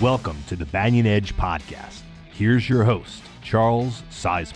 Welcome 0.00 0.36
to 0.46 0.54
the 0.54 0.66
Banyan 0.66 1.08
Edge 1.08 1.36
Podcast. 1.36 2.02
Here's 2.30 2.68
your 2.68 2.84
host, 2.84 3.20
Charles 3.42 4.04
Sizemore. 4.12 4.54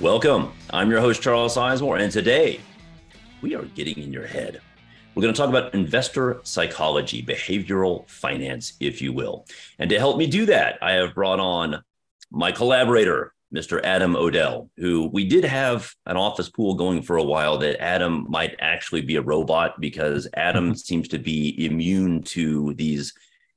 Welcome. 0.00 0.52
I'm 0.70 0.88
your 0.88 1.00
host, 1.00 1.20
Charles 1.20 1.56
Sizemore, 1.56 2.00
and 2.00 2.12
today 2.12 2.60
we 3.42 3.56
are 3.56 3.64
getting 3.64 3.98
in 3.98 4.12
your 4.12 4.28
head. 4.28 4.60
We're 5.12 5.22
going 5.22 5.34
to 5.34 5.36
talk 5.36 5.48
about 5.48 5.74
investor 5.74 6.40
psychology, 6.44 7.24
behavioral 7.24 8.08
finance, 8.08 8.74
if 8.78 9.02
you 9.02 9.12
will. 9.12 9.46
And 9.80 9.90
to 9.90 9.98
help 9.98 10.16
me 10.16 10.28
do 10.28 10.46
that, 10.46 10.78
I 10.80 10.92
have 10.92 11.12
brought 11.12 11.40
on 11.40 11.82
my 12.30 12.52
collaborator, 12.52 13.34
Mr. 13.52 13.82
Adam 13.82 14.14
O'Dell, 14.14 14.70
who 14.76 15.10
we 15.12 15.24
did 15.26 15.42
have 15.42 15.92
an 16.06 16.16
office 16.16 16.48
pool 16.48 16.74
going 16.76 17.02
for 17.02 17.16
a 17.16 17.24
while 17.24 17.58
that 17.58 17.82
Adam 17.82 18.26
might 18.30 18.54
actually 18.60 19.02
be 19.02 19.16
a 19.16 19.22
robot 19.22 19.80
because 19.80 20.28
Adam 20.34 20.72
seems 20.76 21.08
to 21.08 21.18
be 21.18 21.66
immune 21.66 22.22
to 22.22 22.74
these 22.74 23.12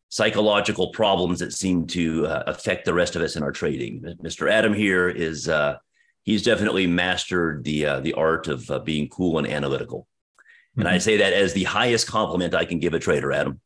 psychological 0.09 0.89
problems 0.89 1.39
that 1.39 1.53
seem 1.53 1.85
to 1.87 2.25
uh, 2.27 2.43
affect 2.47 2.85
the 2.85 2.93
rest 2.93 3.15
of 3.15 3.21
us 3.21 3.35
in 3.35 3.43
our 3.43 3.51
trading. 3.51 4.01
Mr. 4.23 4.49
Adam 4.49 4.73
here 4.73 5.09
is 5.09 5.49
uh, 5.49 5.77
he's 6.23 6.43
definitely 6.43 6.87
mastered 6.87 7.63
the 7.63 7.85
uh, 7.85 7.99
the 7.99 8.13
art 8.13 8.47
of 8.47 8.69
uh, 8.71 8.79
being 8.79 9.09
cool 9.09 9.37
and 9.37 9.47
analytical. 9.47 10.01
Mm-hmm. 10.01 10.81
And 10.81 10.89
I 10.89 10.93
mm-hmm. 10.93 10.99
say 11.01 11.17
that 11.17 11.33
as 11.33 11.53
the 11.53 11.65
highest 11.65 12.07
compliment 12.07 12.55
I 12.55 12.65
can 12.65 12.79
give 12.79 12.93
a 12.93 12.99
trader, 12.99 13.31
Adam. 13.31 13.59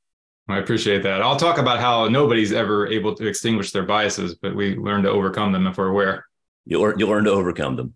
I 0.50 0.58
appreciate 0.58 1.04
that. 1.04 1.22
I'll 1.22 1.38
talk 1.38 1.60
about 1.60 1.80
how 1.80 2.08
nobody's 2.08 2.52
ever 2.52 2.88
able 2.88 3.16
to 3.16 3.28
extinguish 3.28 3.72
their 3.72 3.84
biases, 3.84 4.36
but 4.36 4.56
we 4.56 4.76
learn 4.76 5.04
to 5.04 5.10
overcome 5.10 5.52
them 5.52 5.68
if 5.68 5.78
we're 5.78 5.88
aware. 5.88 6.26
You'll 6.66 6.82
learn, 6.82 7.00
you'll 7.00 7.10
learn 7.10 7.24
to 7.26 7.32
overcome 7.32 7.76
them. 7.76 7.96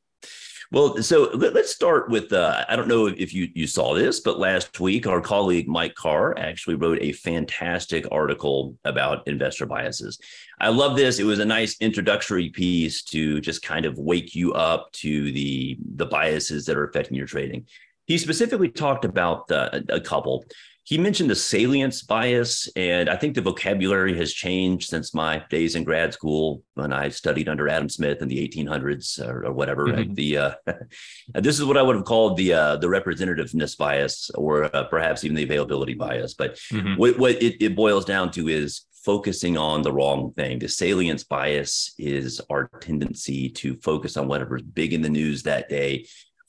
Well, 0.72 1.02
so 1.02 1.30
let, 1.34 1.56
us 1.56 1.70
start 1.70 2.10
with 2.10 2.34
uh, 2.34 2.66
I 2.68 2.76
don't 2.76 2.88
know 2.88 3.08
if 3.08 3.34
you, 3.34 3.50
you 3.54 3.68
saw 3.68 3.94
this, 3.94 4.20
but 4.20 4.40
last 4.40 4.80
week 4.80 5.06
our 5.06 5.22
colleague 5.22 5.68
Mike 5.68 5.96
Carr 5.96 6.38
actually 6.38 6.76
wrote 6.76 6.98
a 7.02 7.12
fantastic 7.12 8.06
article 8.12 8.76
about 8.84 9.28
investor 9.28 9.66
biases. 9.66 10.20
I 10.60 10.70
love 10.70 10.96
this. 10.96 11.20
It 11.20 11.26
was 11.26 11.40
a 11.40 11.46
nice 11.46 11.78
introductory 11.82 12.50
piece 12.50 13.04
to 13.04 13.40
just 13.42 13.62
kind 13.62 13.86
of 13.86 13.98
wake 13.98 14.34
you 14.34 14.54
up 14.54 14.92
to 14.94 15.32
the 15.32 15.78
the 15.96 16.06
biases 16.08 16.66
that 16.66 16.78
are 16.78 16.88
affecting 16.88 17.18
your 17.18 17.28
trading. 17.28 17.68
He 18.08 18.18
specifically 18.18 18.70
talked 18.70 19.06
about 19.06 19.50
uh, 19.52 19.82
a 19.90 20.00
couple 20.00 20.46
he 20.86 21.00
mentioned 21.00 21.32
the 21.32 21.36
salience 21.36 22.04
bias, 22.04 22.70
and 22.76 23.10
I 23.10 23.16
think 23.16 23.34
the 23.34 23.42
vocabulary 23.42 24.16
has 24.18 24.32
changed 24.32 24.88
since 24.88 25.16
my 25.16 25.44
days 25.50 25.74
in 25.74 25.84
grad 25.84 26.14
school 26.14 26.62
when 26.76 26.94
I 26.94 27.10
studied 27.10 27.50
under 27.50 27.68
Adam 27.68 27.90
Smith 27.90 28.22
in 28.22 28.28
the 28.28 28.48
1800s 28.48 29.20
or, 29.20 29.48
or 29.48 29.52
whatever. 29.52 29.88
Mm-hmm. 29.88 30.14
The 30.14 30.38
uh, 30.38 30.54
this 31.34 31.58
is 31.58 31.66
what 31.66 31.78
I 31.78 31.82
would 31.82 31.96
have 31.96 32.06
called 32.06 32.38
the 32.38 32.54
uh, 32.54 32.76
the 32.76 32.88
representativeness 32.88 33.76
bias, 33.76 34.30
or 34.36 34.76
uh, 34.76 34.84
perhaps 34.84 35.24
even 35.24 35.36
the 35.36 35.44
availability 35.44 35.96
bias. 35.96 36.36
But 36.36 36.54
mm-hmm. 36.72 36.98
what, 36.98 37.18
what 37.18 37.32
it, 37.42 37.64
it 37.64 37.76
boils 37.76 38.06
down 38.06 38.30
to 38.34 38.48
is 38.48 38.86
focusing 39.04 39.58
on 39.58 39.82
the 39.82 39.92
wrong 39.92 40.34
thing. 40.34 40.60
The 40.60 40.68
salience 40.68 41.24
bias 41.24 41.96
is 41.98 42.40
our 42.52 42.70
tendency 42.80 43.50
to 43.50 43.76
focus 43.78 44.18
on 44.18 44.28
whatever's 44.28 44.62
big 44.62 44.94
in 44.94 45.02
the 45.02 45.10
news 45.10 45.42
that 45.44 45.68
day, 45.68 46.06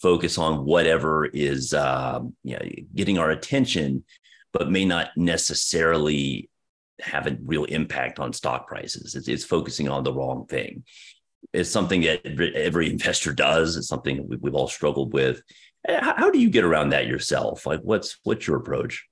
focus 0.06 0.38
on 0.38 0.64
whatever 0.64 1.26
is 1.26 1.74
um, 1.74 2.32
you 2.44 2.56
know, 2.56 2.64
getting 2.94 3.18
our 3.18 3.30
attention 3.30 4.04
but 4.52 4.70
may 4.70 4.84
not 4.84 5.08
necessarily 5.16 6.48
have 7.00 7.26
a 7.26 7.36
real 7.44 7.64
impact 7.64 8.20
on 8.20 8.32
stock 8.32 8.68
prices. 8.68 9.16
It's, 9.16 9.26
it's 9.26 9.44
focusing 9.44 9.88
on 9.88 10.04
the 10.04 10.12
wrong 10.12 10.46
thing. 10.46 10.84
It's 11.52 11.68
something 11.68 12.02
that 12.02 12.24
every 12.54 12.88
investor 12.88 13.32
does. 13.32 13.76
It's 13.76 13.88
something 13.88 14.30
we've 14.40 14.54
all 14.54 14.68
struggled 14.68 15.12
with. 15.12 15.42
Eh, 15.88 15.98
how, 16.00 16.14
how 16.16 16.30
do 16.30 16.38
you 16.38 16.50
get 16.50 16.62
around 16.62 16.90
that 16.90 17.08
yourself? 17.08 17.66
Like, 17.66 17.80
what's 17.80 18.20
what's 18.22 18.46
your 18.46 18.58
approach? 18.58 19.04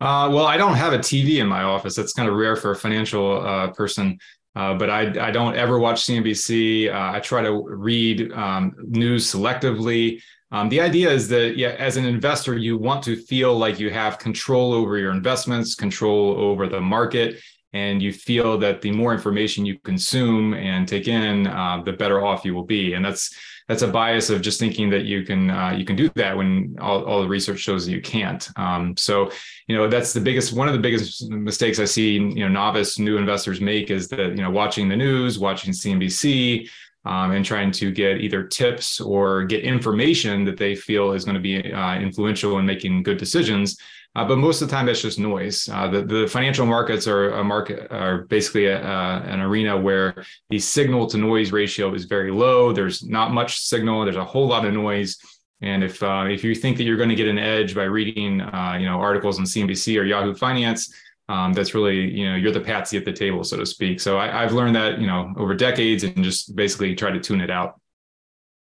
Uh, 0.00 0.30
well, 0.32 0.46
I 0.46 0.56
don't 0.56 0.76
have 0.76 0.92
a 0.92 0.98
TV 0.98 1.40
in 1.40 1.48
my 1.48 1.64
office. 1.64 1.96
That's 1.96 2.12
kind 2.12 2.28
of 2.28 2.36
rare 2.36 2.54
for 2.54 2.70
a 2.70 2.76
financial 2.76 3.44
uh, 3.44 3.72
person. 3.72 4.18
Uh, 4.58 4.74
but 4.74 4.90
I, 4.90 5.28
I 5.28 5.30
don't 5.30 5.54
ever 5.54 5.78
watch 5.78 6.02
CNBC. 6.02 6.92
Uh, 6.92 7.16
I 7.16 7.20
try 7.20 7.42
to 7.42 7.62
read 7.68 8.32
um, 8.32 8.74
news 8.88 9.32
selectively. 9.32 10.20
Um, 10.50 10.68
the 10.68 10.80
idea 10.80 11.10
is 11.10 11.28
that, 11.28 11.56
yeah, 11.56 11.76
as 11.78 11.96
an 11.96 12.04
investor, 12.04 12.56
you 12.56 12.76
want 12.76 13.04
to 13.04 13.14
feel 13.14 13.56
like 13.56 13.78
you 13.78 13.90
have 13.90 14.18
control 14.18 14.72
over 14.72 14.98
your 14.98 15.12
investments, 15.12 15.76
control 15.76 16.34
over 16.36 16.66
the 16.66 16.80
market, 16.80 17.40
and 17.78 18.02
you 18.02 18.12
feel 18.12 18.58
that 18.58 18.80
the 18.82 18.90
more 18.90 19.12
information 19.12 19.64
you 19.64 19.78
consume 19.78 20.54
and 20.54 20.88
take 20.88 21.06
in, 21.08 21.46
uh, 21.46 21.82
the 21.84 21.92
better 21.92 22.24
off 22.24 22.44
you 22.44 22.54
will 22.54 22.64
be. 22.64 22.94
And 22.94 23.04
that's 23.04 23.34
that's 23.68 23.82
a 23.82 23.88
bias 23.88 24.30
of 24.30 24.40
just 24.40 24.58
thinking 24.58 24.88
that 24.90 25.04
you 25.04 25.24
can 25.24 25.50
uh, 25.50 25.72
you 25.78 25.84
can 25.84 25.94
do 25.94 26.08
that 26.14 26.36
when 26.36 26.76
all, 26.80 27.04
all 27.04 27.20
the 27.20 27.28
research 27.28 27.60
shows 27.60 27.84
that 27.84 27.92
you 27.92 28.00
can't. 28.00 28.48
Um, 28.56 28.96
so, 28.96 29.30
you 29.68 29.76
know, 29.76 29.88
that's 29.88 30.12
the 30.12 30.20
biggest 30.20 30.52
one 30.54 30.68
of 30.68 30.74
the 30.74 30.80
biggest 30.80 31.28
mistakes 31.30 31.78
I 31.78 31.84
see, 31.84 32.14
you 32.14 32.42
know, 32.44 32.48
novice 32.48 32.98
new 32.98 33.16
investors 33.18 33.60
make 33.60 33.90
is 33.90 34.08
that 34.08 34.30
you 34.36 34.42
know 34.42 34.50
watching 34.50 34.88
the 34.88 34.96
news, 34.96 35.38
watching 35.38 35.72
CNBC 35.72 36.68
um, 37.04 37.32
and 37.32 37.44
trying 37.44 37.70
to 37.72 37.90
get 37.90 38.20
either 38.20 38.42
tips 38.44 39.00
or 39.00 39.44
get 39.44 39.64
information 39.64 40.44
that 40.44 40.56
they 40.56 40.74
feel 40.74 41.12
is 41.12 41.24
going 41.24 41.36
to 41.36 41.40
be 41.40 41.72
uh, 41.72 41.94
influential 41.96 42.58
in 42.58 42.66
making 42.66 43.02
good 43.02 43.18
decisions. 43.18 43.78
Uh, 44.14 44.26
but 44.26 44.38
most 44.38 44.60
of 44.62 44.68
the 44.68 44.74
time, 44.74 44.86
that's 44.86 45.02
just 45.02 45.18
noise. 45.18 45.68
Uh, 45.68 45.86
the, 45.88 46.02
the 46.02 46.26
financial 46.26 46.66
markets 46.66 47.06
are 47.06 47.30
a 47.34 47.44
market 47.44 47.90
are 47.92 48.22
basically 48.22 48.66
a, 48.66 48.80
an 48.80 49.40
arena 49.40 49.78
where 49.78 50.24
the 50.50 50.58
signal 50.58 51.06
to 51.06 51.18
noise 51.18 51.52
ratio 51.52 51.94
is 51.94 52.04
very 52.04 52.30
low. 52.30 52.72
There's 52.72 53.04
not 53.04 53.32
much 53.32 53.60
signal. 53.60 54.04
There's 54.04 54.16
a 54.16 54.24
whole 54.24 54.48
lot 54.48 54.64
of 54.64 54.72
noise. 54.72 55.18
And 55.60 55.84
if 55.84 56.02
uh, 56.02 56.26
if 56.28 56.42
you 56.42 56.54
think 56.54 56.78
that 56.78 56.84
you're 56.84 56.96
going 56.96 57.08
to 57.10 57.14
get 57.14 57.28
an 57.28 57.38
edge 57.38 57.74
by 57.74 57.84
reading, 57.84 58.40
uh, 58.40 58.76
you 58.80 58.86
know, 58.86 59.00
articles 59.00 59.38
on 59.38 59.44
CNBC 59.44 60.00
or 60.00 60.04
Yahoo 60.04 60.34
Finance, 60.34 60.92
um, 61.28 61.52
that's 61.52 61.74
really 61.74 62.10
you 62.10 62.28
know 62.28 62.36
you're 62.36 62.52
the 62.52 62.60
patsy 62.60 62.96
at 62.96 63.04
the 63.04 63.12
table 63.12 63.44
so 63.44 63.56
to 63.56 63.66
speak 63.66 64.00
so 64.00 64.18
I, 64.18 64.28
have 64.28 64.52
learned 64.52 64.76
that 64.76 64.98
you 64.98 65.06
know 65.06 65.32
over 65.36 65.54
decades 65.54 66.04
and 66.04 66.24
just 66.24 66.56
basically 66.56 66.94
try 66.94 67.10
to 67.10 67.20
tune 67.20 67.40
it 67.40 67.50
out 67.50 67.80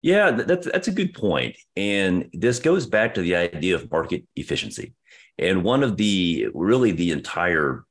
yeah 0.01 0.31
that's 0.31 0.67
that's 0.67 0.89
a 0.89 0.93
good 0.93 1.15
point 1.15 1.57
and 1.77 2.31
this 2.33 2.61
goes 2.61 2.87
back 2.87 3.15
to 3.15 3.21
the 3.21 3.35
idea 3.37 3.75
of 3.75 3.91
market 3.91 4.25
efficiency 4.37 4.95
and 5.39 5.65
one 5.65 5.83
of 5.83 5.97
the 5.97 6.49
really 6.55 6.93
the 6.93 7.11
entire 7.11 7.85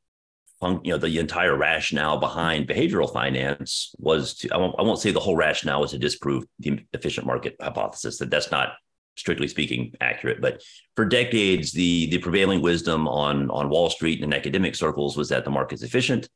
you 0.61 0.91
know 0.91 0.97
the 0.97 1.17
entire 1.17 1.55
rationale 1.55 2.19
behind 2.19 2.67
behavioral 2.67 3.11
finance 3.11 3.95
was 3.97 4.35
to 4.35 4.53
I 4.53 4.57
won't, 4.57 4.75
I 4.77 4.83
won't 4.83 4.99
say 4.99 5.11
the 5.11 5.19
whole 5.19 5.35
rationale 5.35 5.81
was 5.81 5.91
to 5.91 5.97
disprove 5.97 6.45
the 6.59 6.79
efficient 6.93 7.25
market 7.25 7.55
hypothesis 7.59 8.19
that 8.19 8.29
that's 8.29 8.51
not 8.51 8.73
strictly 9.15 9.47
speaking 9.47 9.93
accurate 9.99 10.39
but 10.39 10.61
for 10.95 11.03
decades 11.03 11.71
the 11.73 12.09
the 12.11 12.19
prevailing 12.19 12.61
wisdom 12.61 13.07
on 13.07 13.49
on 13.49 13.69
wall 13.69 13.89
street 13.89 14.21
and 14.21 14.33
in 14.33 14.37
academic 14.37 14.75
circles 14.75 15.17
was 15.17 15.29
that 15.29 15.43
the 15.43 15.51
market's 15.51 15.83
efficient 15.83 16.29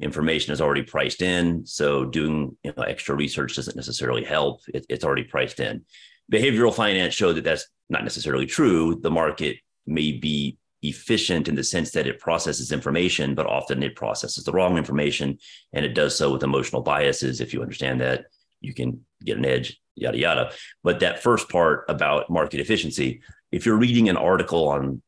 information 0.00 0.52
is 0.52 0.60
already 0.60 0.82
priced 0.82 1.22
in 1.22 1.64
so 1.66 2.04
doing 2.04 2.56
you 2.62 2.72
know 2.76 2.82
extra 2.84 3.14
research 3.14 3.56
doesn't 3.56 3.76
necessarily 3.76 4.24
help 4.24 4.60
it, 4.68 4.86
it's 4.88 5.04
already 5.04 5.24
priced 5.24 5.60
in. 5.60 5.84
Behavioral 6.32 6.74
finance 6.74 7.14
showed 7.14 7.34
that 7.36 7.44
that's 7.44 7.66
not 7.88 8.04
necessarily 8.04 8.46
true. 8.46 8.98
The 9.00 9.10
market 9.10 9.56
may 9.88 10.12
be 10.12 10.56
efficient 10.82 11.48
in 11.48 11.56
the 11.56 11.64
sense 11.64 11.90
that 11.90 12.06
it 12.06 12.20
processes 12.20 12.70
information 12.70 13.34
but 13.34 13.46
often 13.46 13.82
it 13.82 13.96
processes 13.96 14.44
the 14.44 14.52
wrong 14.52 14.78
information 14.78 15.36
and 15.72 15.84
it 15.84 15.92
does 15.92 16.16
so 16.16 16.32
with 16.32 16.44
emotional 16.44 16.82
biases 16.82 17.40
if 17.40 17.52
you 17.52 17.60
understand 17.60 18.00
that 18.00 18.26
you 18.60 18.72
can 18.72 19.04
get 19.24 19.36
an 19.36 19.44
edge 19.44 19.80
yada 19.98 20.18
yada. 20.18 20.52
But 20.82 21.00
that 21.00 21.22
first 21.22 21.48
part 21.48 21.84
about 21.88 22.30
market 22.30 22.60
efficiency, 22.60 23.22
if 23.52 23.66
you're 23.66 23.76
reading 23.76 24.08
an 24.08 24.16
article 24.16 24.68
on 24.68 25.02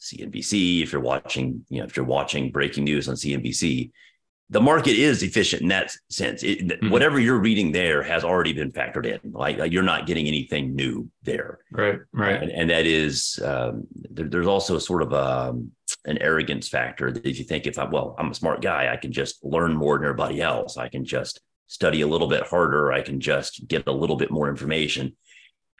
CNBC, 0.00 0.82
if 0.82 0.92
you're 0.92 1.00
watching, 1.00 1.64
you 1.68 1.80
know, 1.80 1.84
if 1.84 1.96
you're 1.96 2.06
watching 2.06 2.50
breaking 2.50 2.84
news 2.84 3.08
on 3.08 3.16
CNBC, 3.16 3.90
the 4.48 4.60
market 4.60 4.96
is 4.96 5.22
efficient 5.22 5.62
in 5.62 5.68
that 5.68 5.90
sense. 6.08 6.42
It, 6.42 6.60
mm-hmm. 6.60 6.90
Whatever 6.90 7.18
you're 7.18 7.38
reading 7.38 7.72
there 7.72 8.02
has 8.02 8.22
already 8.22 8.52
been 8.52 8.70
factored 8.70 9.06
in. 9.06 9.32
Like, 9.32 9.58
like 9.58 9.72
you're 9.72 9.82
not 9.82 10.06
getting 10.06 10.28
anything 10.28 10.74
new 10.74 11.10
there. 11.24 11.58
Right, 11.72 11.98
right. 12.12 12.42
And, 12.42 12.52
and 12.52 12.70
that 12.70 12.86
is 12.86 13.40
um, 13.44 13.86
there, 13.92 14.28
there's 14.28 14.46
also 14.46 14.78
sort 14.78 15.02
of 15.02 15.12
a, 15.12 15.48
um, 15.50 15.72
an 16.04 16.18
arrogance 16.18 16.68
factor 16.68 17.10
that 17.10 17.26
if 17.26 17.38
you 17.38 17.44
think 17.44 17.66
if 17.66 17.78
I 17.78 17.84
well 17.84 18.14
I'm 18.18 18.30
a 18.30 18.34
smart 18.34 18.62
guy, 18.62 18.92
I 18.92 18.96
can 18.96 19.12
just 19.12 19.44
learn 19.44 19.74
more 19.74 19.98
than 19.98 20.04
everybody 20.04 20.40
else. 20.40 20.76
I 20.76 20.88
can 20.88 21.04
just 21.04 21.40
study 21.66 22.02
a 22.02 22.06
little 22.06 22.28
bit 22.28 22.46
harder, 22.46 22.92
I 22.92 23.02
can 23.02 23.20
just 23.20 23.66
get 23.66 23.88
a 23.88 23.92
little 23.92 24.16
bit 24.16 24.30
more 24.30 24.48
information. 24.48 25.16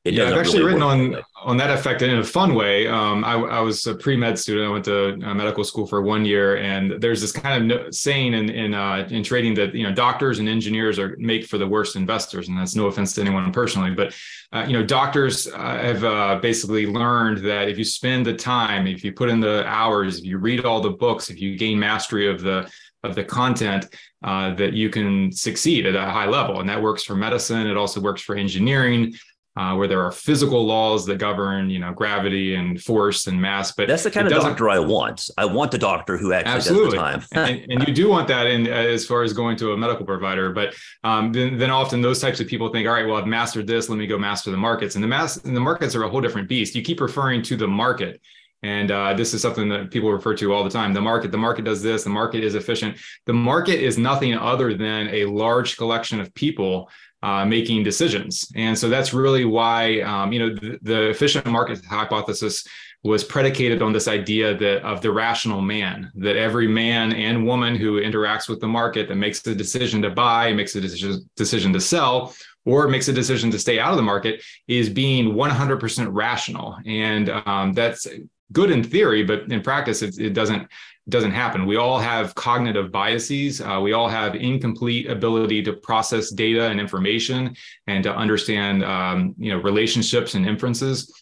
It 0.06 0.14
yeah, 0.14 0.28
I've 0.28 0.38
actually 0.38 0.60
really 0.60 0.74
written 0.74 0.82
on 0.82 1.16
on 1.42 1.56
that 1.56 1.70
effect 1.70 2.00
in 2.00 2.16
a 2.16 2.22
fun 2.22 2.54
way. 2.54 2.86
Um, 2.86 3.24
I, 3.24 3.34
I, 3.34 3.60
was 3.60 3.84
a 3.88 3.94
pre 3.96 4.16
med 4.16 4.38
student. 4.38 4.68
I 4.68 4.70
went 4.70 4.84
to 4.84 5.14
uh, 5.14 5.34
medical 5.34 5.64
school 5.64 5.84
for 5.84 6.00
one 6.00 6.24
year, 6.24 6.58
and 6.58 7.00
there's 7.02 7.20
this 7.20 7.32
kind 7.32 7.72
of 7.72 7.92
saying 7.92 8.32
in 8.32 8.48
in 8.48 8.72
uh, 8.72 9.08
in 9.10 9.24
trading 9.24 9.54
that 9.54 9.74
you 9.74 9.82
know 9.82 9.92
doctors 9.92 10.38
and 10.38 10.48
engineers 10.48 11.00
are 11.00 11.16
make 11.18 11.46
for 11.46 11.58
the 11.58 11.66
worst 11.66 11.96
investors, 11.96 12.48
and 12.48 12.56
that's 12.56 12.76
no 12.76 12.86
offense 12.86 13.14
to 13.14 13.20
anyone 13.20 13.50
personally, 13.52 13.90
but 13.90 14.14
uh, 14.52 14.64
you 14.64 14.74
know 14.74 14.84
doctors 14.84 15.48
uh, 15.48 15.78
have 15.78 16.04
uh, 16.04 16.38
basically 16.40 16.86
learned 16.86 17.38
that 17.38 17.68
if 17.68 17.76
you 17.76 17.84
spend 17.84 18.24
the 18.24 18.34
time, 18.34 18.86
if 18.86 19.02
you 19.02 19.12
put 19.12 19.28
in 19.28 19.40
the 19.40 19.66
hours, 19.66 20.20
if 20.20 20.24
you 20.24 20.38
read 20.38 20.64
all 20.64 20.80
the 20.80 20.90
books, 20.90 21.30
if 21.30 21.40
you 21.40 21.58
gain 21.58 21.80
mastery 21.80 22.28
of 22.28 22.42
the 22.42 22.70
of 23.02 23.16
the 23.16 23.24
content 23.24 23.86
uh, 24.22 24.54
that 24.54 24.72
you 24.72 24.88
can 24.88 25.32
succeed 25.32 25.86
at 25.86 25.94
a 25.94 26.10
high 26.10 26.26
level. 26.26 26.60
And 26.60 26.68
that 26.68 26.82
works 26.82 27.02
for 27.04 27.14
medicine. 27.14 27.66
It 27.66 27.76
also 27.76 28.00
works 28.00 28.20
for 28.20 28.36
engineering. 28.36 29.14
Uh, 29.56 29.74
where 29.74 29.88
there 29.88 30.02
are 30.02 30.12
physical 30.12 30.66
laws 30.66 31.06
that 31.06 31.16
govern, 31.16 31.70
you 31.70 31.78
know, 31.78 31.92
gravity 31.92 32.56
and 32.56 32.80
force 32.82 33.26
and 33.26 33.40
mass. 33.40 33.72
But 33.72 33.88
that's 33.88 34.02
the 34.02 34.10
kind 34.10 34.26
of 34.26 34.32
doctor 34.32 34.68
I 34.68 34.78
want. 34.78 35.30
I 35.38 35.46
want 35.46 35.70
the 35.70 35.78
doctor 35.78 36.18
who 36.18 36.32
actually 36.32 36.52
absolutely. 36.52 36.98
does 36.98 37.28
the 37.28 37.34
time. 37.34 37.48
and, 37.48 37.72
and, 37.72 37.88
you 37.88 37.94
do 37.94 38.08
want 38.08 38.28
that 38.28 38.46
in 38.46 38.66
as 38.66 39.06
far 39.06 39.22
as 39.22 39.32
going 39.32 39.56
to 39.58 39.72
a 39.72 39.76
medical 39.76 40.04
provider. 40.04 40.52
But 40.52 40.74
um, 41.04 41.32
then, 41.32 41.56
then 41.56 41.70
often 41.70 42.02
those 42.02 42.20
types 42.20 42.38
of 42.38 42.46
people 42.46 42.70
think, 42.70 42.86
all 42.86 42.94
right, 42.94 43.06
well, 43.06 43.16
I've 43.16 43.26
mastered 43.26 43.66
this. 43.66 43.88
Let 43.88 43.96
me 43.98 44.06
go 44.06 44.18
master 44.18 44.50
the 44.50 44.56
markets. 44.58 44.94
And 44.94 45.02
the 45.02 45.08
mass 45.08 45.38
and 45.38 45.56
the 45.56 45.60
markets 45.60 45.94
are 45.94 46.02
a 46.02 46.08
whole 46.08 46.20
different 46.20 46.48
beast. 46.48 46.74
You 46.74 46.82
keep 46.82 47.00
referring 47.00 47.42
to 47.42 47.56
the 47.56 47.68
market. 47.68 48.20
And 48.62 48.90
uh, 48.90 49.14
this 49.14 49.32
is 49.32 49.42
something 49.42 49.68
that 49.68 49.90
people 49.90 50.10
refer 50.10 50.34
to 50.36 50.52
all 50.52 50.64
the 50.64 50.70
time. 50.70 50.92
The 50.92 51.00
market, 51.00 51.30
the 51.30 51.38
market 51.38 51.64
does 51.64 51.82
this. 51.82 52.04
The 52.04 52.10
market 52.10 52.42
is 52.42 52.54
efficient. 52.54 52.96
The 53.26 53.32
market 53.32 53.80
is 53.80 53.96
nothing 53.96 54.34
other 54.34 54.74
than 54.74 55.08
a 55.08 55.26
large 55.26 55.76
collection 55.76 56.20
of 56.20 56.34
people 56.34 56.90
uh, 57.22 57.44
making 57.44 57.82
decisions. 57.82 58.50
And 58.54 58.78
so 58.78 58.88
that's 58.88 59.14
really 59.14 59.44
why, 59.44 60.00
um, 60.02 60.32
you 60.32 60.38
know, 60.38 60.54
the, 60.54 60.78
the, 60.82 61.08
efficient 61.08 61.46
market 61.46 61.84
hypothesis 61.84 62.66
was 63.02 63.24
predicated 63.24 63.82
on 63.82 63.92
this 63.92 64.08
idea 64.08 64.56
that 64.56 64.82
of 64.82 65.00
the 65.00 65.10
rational 65.10 65.60
man, 65.62 66.10
that 66.16 66.36
every 66.36 66.68
man 66.68 67.12
and 67.12 67.46
woman 67.46 67.74
who 67.74 68.00
interacts 68.00 68.48
with 68.48 68.60
the 68.60 68.68
market 68.68 69.08
that 69.08 69.16
makes 69.16 69.40
the 69.40 69.54
decision 69.54 70.02
to 70.02 70.10
buy, 70.10 70.52
makes 70.52 70.74
a 70.74 70.80
decision, 70.80 71.28
decision 71.36 71.72
to 71.72 71.80
sell, 71.80 72.34
or 72.64 72.88
makes 72.88 73.08
a 73.08 73.12
decision 73.12 73.50
to 73.52 73.58
stay 73.58 73.78
out 73.78 73.92
of 73.92 73.96
the 73.96 74.02
market 74.02 74.42
is 74.66 74.90
being 74.90 75.34
100% 75.34 76.08
rational. 76.10 76.76
And 76.84 77.30
um, 77.30 77.72
that's 77.72 78.06
good 78.52 78.70
in 78.70 78.82
theory, 78.82 79.22
but 79.22 79.50
in 79.50 79.60
practice, 79.62 80.02
it, 80.02 80.18
it 80.18 80.32
doesn't 80.32 80.68
doesn't 81.08 81.30
happen. 81.30 81.66
We 81.66 81.76
all 81.76 81.98
have 81.98 82.34
cognitive 82.34 82.90
biases. 82.90 83.60
Uh, 83.60 83.78
we 83.80 83.92
all 83.92 84.08
have 84.08 84.34
incomplete 84.34 85.08
ability 85.08 85.62
to 85.62 85.72
process 85.72 86.30
data 86.30 86.64
and 86.64 86.80
information 86.80 87.54
and 87.86 88.02
to 88.02 88.12
understand, 88.12 88.84
um, 88.84 89.32
you 89.38 89.52
know, 89.52 89.58
relationships 89.58 90.34
and 90.34 90.44
inferences. 90.44 91.12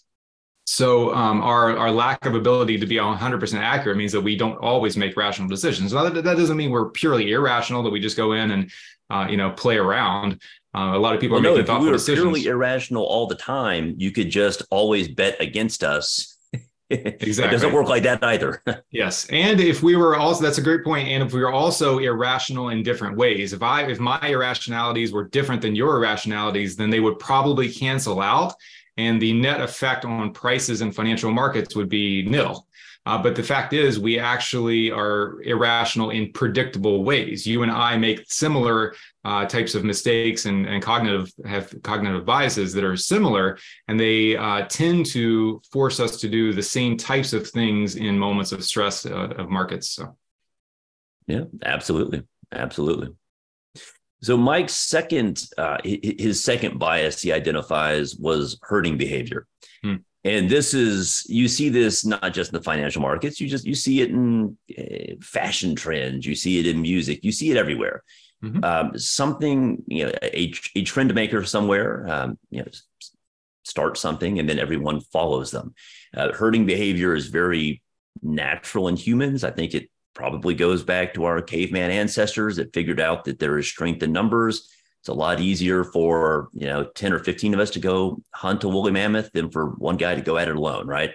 So 0.67 1.15
um, 1.15 1.43
our 1.43 1.77
our 1.77 1.91
lack 1.91 2.25
of 2.25 2.35
ability 2.35 2.79
to 2.79 2.87
be 2.87 2.97
100% 2.97 3.59
accurate 3.59 3.99
means 3.99 4.13
that 4.13 4.23
we 4.23 4.37
don't 4.37 4.57
always 4.57 4.97
make 4.97 5.17
rational 5.17 5.49
decisions. 5.49 5.93
Now, 5.93 6.05
that, 6.09 6.25
that 6.25 6.37
doesn't 6.39 6.57
mean 6.57 6.71
we're 6.71 6.89
purely 6.91 7.33
irrational 7.33 7.83
that 7.83 7.91
we 7.91 8.01
just 8.01 8.17
go 8.17 8.33
in 8.33 8.51
and 8.53 8.71
uh, 9.11 9.27
you 9.29 9.37
know 9.37 9.51
play 9.51 9.77
around. 9.77 10.41
Uh, 10.75 10.97
a 10.97 10.99
lot 10.99 11.15
of 11.15 11.21
people 11.21 11.37
well, 11.37 11.47
are 11.47 11.57
making 11.57 11.67
no, 11.67 11.77
if 11.77 11.83
we 11.83 11.87
were 11.87 11.93
decisions. 11.93 12.23
purely 12.23 12.47
irrational 12.47 13.05
all 13.05 13.27
the 13.27 13.37
time, 13.37 13.95
you 13.99 14.11
could 14.11 14.31
just 14.31 14.63
always 14.71 15.07
bet 15.07 15.41
against 15.41 15.85
us 15.85 16.34
exactly. 16.95 17.45
it 17.45 17.51
doesn't 17.51 17.73
work 17.73 17.89
like 17.89 18.03
that 18.05 18.23
either. 18.23 18.63
yes. 18.91 19.27
And 19.31 19.61
if 19.61 19.83
we 19.83 19.97
were 19.97 20.17
also 20.17 20.43
that's 20.43 20.59
a 20.59 20.63
great 20.63 20.85
point. 20.85 21.09
And 21.09 21.23
if 21.23 21.33
we 21.33 21.41
were 21.41 21.53
also 21.53 21.99
irrational 21.99 22.71
in 22.71 22.83
different 22.83 23.17
ways, 23.17 23.53
if 23.53 23.63
I 23.63 23.83
if 23.83 24.01
my 24.01 24.21
irrationalities 24.21 25.13
were 25.13 25.25
different 25.25 25.63
than 25.63 25.75
your 25.75 25.97
irrationalities, 25.97 26.77
then 26.77 26.91
they 26.91 27.01
would 27.01 27.19
probably 27.19 27.71
cancel 27.71 28.21
out. 28.21 28.55
And 28.97 29.21
the 29.21 29.33
net 29.33 29.61
effect 29.61 30.05
on 30.05 30.33
prices 30.33 30.81
and 30.81 30.95
financial 30.95 31.33
markets 31.33 31.75
would 31.75 31.89
be 31.89 32.25
nil. 32.25 32.67
Uh, 33.07 33.23
but 33.23 33.37
the 33.37 33.43
fact 33.43 33.73
is, 33.75 34.01
we 34.01 34.19
actually 34.19 34.91
are 34.91 35.43
irrational 35.43 36.11
in 36.11 36.33
predictable 36.33 37.05
ways. 37.05 37.47
You 37.47 37.63
and 37.63 37.71
I 37.71 37.99
make 37.99 38.25
similar 38.29 38.95
uh, 39.25 39.47
types 39.47 39.75
of 39.75 39.85
mistakes 39.85 40.47
and, 40.47 40.67
and 40.67 40.83
cognitive 40.83 41.33
have 41.47 41.75
cognitive 41.83 42.25
biases 42.25 42.73
that 42.75 42.85
are 42.85 42.97
similar, 42.97 43.59
and 43.89 43.99
they 43.99 44.37
uh, 44.37 44.67
tend 44.69 45.07
to 45.07 45.61
force 45.73 46.01
us 46.01 46.21
to 46.21 46.29
do 46.29 46.53
the 46.53 46.63
same 46.63 46.97
types 46.97 47.33
of 47.33 47.49
things 47.49 47.97
in 47.97 48.19
moments 48.19 48.53
of 48.53 48.65
stress 48.65 49.07
uh, 49.07 49.29
of 49.39 49.49
markets. 49.49 49.91
So, 49.91 50.17
yeah, 51.27 51.45
absolutely, 51.65 52.23
absolutely. 52.53 53.09
So 54.23 54.39
Mike's 54.39 54.75
second, 54.75 55.45
uh, 55.59 55.79
his 55.85 56.43
second 56.43 56.79
bias 56.79 57.21
he 57.21 57.33
identifies 57.33 58.17
was 58.17 58.59
herding 58.63 58.97
behavior. 58.97 59.47
Hmm 59.83 59.97
and 60.25 60.49
this 60.49 60.75
is 60.75 61.25
you 61.29 61.47
see 61.47 61.69
this 61.69 62.05
not 62.05 62.33
just 62.33 62.51
in 62.53 62.59
the 62.59 62.65
financial 62.65 63.03
markets 63.03 63.41
you 63.41 63.49
just 63.49 63.65
you 63.65 63.75
see 63.75 64.01
it 64.01 64.11
in 64.11 64.57
uh, 64.79 65.15
fashion 65.21 65.75
trends 65.75 66.27
you 66.27 66.35
see 66.35 66.59
it 66.59 66.67
in 66.67 66.81
music 66.81 67.23
you 67.23 67.31
see 67.31 67.51
it 67.51 67.57
everywhere 67.57 68.03
mm-hmm. 68.45 68.65
um, 68.65 68.99
something 68.99 69.83
you 69.87 70.07
know 70.07 70.13
a, 70.23 70.53
a 70.77 70.83
trend 70.83 71.15
maker 71.15 71.45
somewhere 71.45 72.07
um, 72.09 72.39
you 72.51 72.61
know 72.61 72.69
start 73.65 73.97
something 73.97 74.39
and 74.39 74.49
then 74.49 74.59
everyone 74.59 75.01
follows 75.01 75.51
them 75.51 75.75
uh, 76.17 76.33
herding 76.33 76.67
behavior 76.67 77.15
is 77.15 77.29
very 77.29 77.83
natural 78.23 78.89
in 78.89 78.97
humans 78.97 79.43
i 79.43 79.51
think 79.51 79.75
it 79.75 79.91
probably 80.15 80.55
goes 80.55 80.85
back 80.85 81.15
to 81.15 81.25
our 81.25 81.43
caveman 81.43 81.91
ancestors 81.91 82.57
that 82.57 82.73
figured 82.73 83.01
out 83.01 83.25
that 83.25 83.39
there 83.39 83.59
is 83.59 83.67
strength 83.67 84.03
in 84.03 84.13
numbers 84.13 84.71
it's 85.01 85.09
a 85.09 85.15
lot 85.15 85.41
easier 85.41 85.85
for 85.85 86.49
you 86.53 86.67
know 86.67 86.85
10 86.85 87.13
or 87.13 87.19
15 87.19 87.55
of 87.55 87.61
us 87.61 87.71
to 87.71 87.81
go 87.81 88.23
hunt 88.33 88.65
a 88.65 88.69
woolly 88.69 88.93
mammoth 88.93 89.33
than 89.33 89.51
for 89.51 89.71
one 89.71 89.97
guy 89.97 90.15
to 90.15 90.23
go 90.23 90.37
at 90.39 90.49
it 90.49 90.57
alone 90.57 90.87
right 90.87 91.11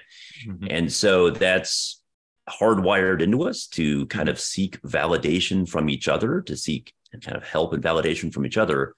mm-hmm. 0.45 0.67
and 0.69 0.91
so 0.91 1.29
that's 1.29 2.01
hardwired 2.49 3.21
into 3.21 3.43
us 3.43 3.67
to 3.67 4.05
kind 4.07 4.29
of 4.29 4.39
seek 4.39 4.81
validation 4.81 5.67
from 5.67 5.89
each 5.89 6.07
other 6.07 6.41
to 6.41 6.57
seek 6.57 6.93
kind 7.17 7.37
of 7.37 7.43
help 7.43 7.73
and 7.73 7.83
validation 7.83 8.33
from 8.33 8.45
each 8.45 8.57
other 8.57 8.95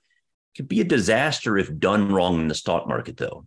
can 0.55 0.65
be 0.65 0.81
a 0.81 0.85
disaster 0.85 1.57
if 1.57 1.79
done 1.79 2.11
wrong 2.11 2.41
in 2.41 2.47
the 2.47 2.55
stock 2.55 2.87
market 2.87 3.17
though 3.17 3.45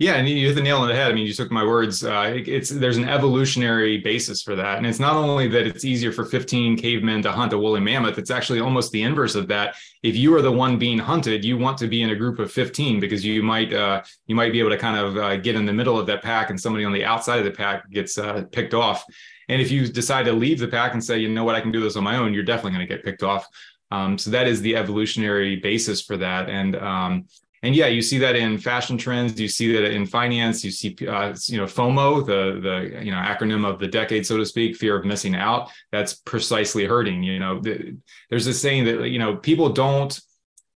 yeah, 0.00 0.14
and 0.14 0.28
you 0.28 0.46
hit 0.46 0.54
the 0.54 0.62
nail 0.62 0.78
on 0.78 0.86
the 0.86 0.94
head. 0.94 1.10
I 1.10 1.14
mean, 1.14 1.26
you 1.26 1.32
took 1.32 1.50
my 1.50 1.64
words. 1.64 2.04
Uh, 2.04 2.32
it's 2.46 2.70
there's 2.70 2.98
an 2.98 3.08
evolutionary 3.08 3.98
basis 3.98 4.42
for 4.42 4.54
that, 4.54 4.78
and 4.78 4.86
it's 4.86 5.00
not 5.00 5.16
only 5.16 5.48
that 5.48 5.66
it's 5.66 5.84
easier 5.84 6.12
for 6.12 6.24
15 6.24 6.76
cavemen 6.76 7.20
to 7.22 7.32
hunt 7.32 7.52
a 7.52 7.58
woolly 7.58 7.80
mammoth. 7.80 8.16
It's 8.16 8.30
actually 8.30 8.60
almost 8.60 8.92
the 8.92 9.02
inverse 9.02 9.34
of 9.34 9.48
that. 9.48 9.74
If 10.04 10.14
you 10.14 10.36
are 10.36 10.42
the 10.42 10.52
one 10.52 10.78
being 10.78 11.00
hunted, 11.00 11.44
you 11.44 11.58
want 11.58 11.78
to 11.78 11.88
be 11.88 12.02
in 12.02 12.10
a 12.10 12.14
group 12.14 12.38
of 12.38 12.52
15 12.52 13.00
because 13.00 13.24
you 13.24 13.42
might 13.42 13.72
uh, 13.72 14.02
you 14.28 14.36
might 14.36 14.52
be 14.52 14.60
able 14.60 14.70
to 14.70 14.78
kind 14.78 14.96
of 14.96 15.16
uh, 15.16 15.36
get 15.38 15.56
in 15.56 15.66
the 15.66 15.72
middle 15.72 15.98
of 15.98 16.06
that 16.06 16.22
pack, 16.22 16.50
and 16.50 16.60
somebody 16.60 16.84
on 16.84 16.92
the 16.92 17.04
outside 17.04 17.40
of 17.40 17.44
the 17.44 17.50
pack 17.50 17.90
gets 17.90 18.18
uh, 18.18 18.44
picked 18.52 18.74
off. 18.74 19.04
And 19.48 19.60
if 19.60 19.72
you 19.72 19.88
decide 19.88 20.26
to 20.26 20.32
leave 20.32 20.60
the 20.60 20.68
pack 20.68 20.92
and 20.92 21.02
say, 21.02 21.18
you 21.18 21.28
know 21.28 21.42
what, 21.42 21.56
I 21.56 21.60
can 21.60 21.72
do 21.72 21.80
this 21.80 21.96
on 21.96 22.04
my 22.04 22.18
own, 22.18 22.34
you're 22.34 22.44
definitely 22.44 22.72
going 22.72 22.86
to 22.86 22.94
get 22.94 23.04
picked 23.04 23.24
off. 23.24 23.48
Um, 23.90 24.16
so 24.16 24.30
that 24.30 24.46
is 24.46 24.60
the 24.60 24.76
evolutionary 24.76 25.56
basis 25.56 26.02
for 26.02 26.16
that, 26.18 26.48
and 26.48 26.76
um, 26.76 27.24
and 27.62 27.74
yeah, 27.74 27.86
you 27.86 28.02
see 28.02 28.18
that 28.18 28.36
in 28.36 28.58
fashion 28.58 28.96
trends. 28.96 29.40
You 29.40 29.48
see 29.48 29.72
that 29.72 29.90
in 29.90 30.06
finance. 30.06 30.64
You 30.64 30.70
see, 30.70 30.96
uh, 31.06 31.34
you 31.46 31.58
know, 31.58 31.64
FOMO, 31.64 32.24
the 32.24 32.60
the 32.60 33.04
you 33.04 33.10
know 33.10 33.18
acronym 33.18 33.66
of 33.66 33.78
the 33.78 33.88
decade, 33.88 34.26
so 34.26 34.36
to 34.36 34.46
speak, 34.46 34.76
fear 34.76 34.96
of 34.96 35.04
missing 35.04 35.34
out. 35.34 35.70
That's 35.90 36.14
precisely 36.14 36.84
herding. 36.84 37.22
You 37.22 37.38
know, 37.38 37.60
the, 37.60 37.96
there's 38.30 38.44
this 38.44 38.60
saying 38.60 38.84
that 38.84 39.08
you 39.08 39.18
know 39.18 39.36
people 39.36 39.70
don't 39.70 40.18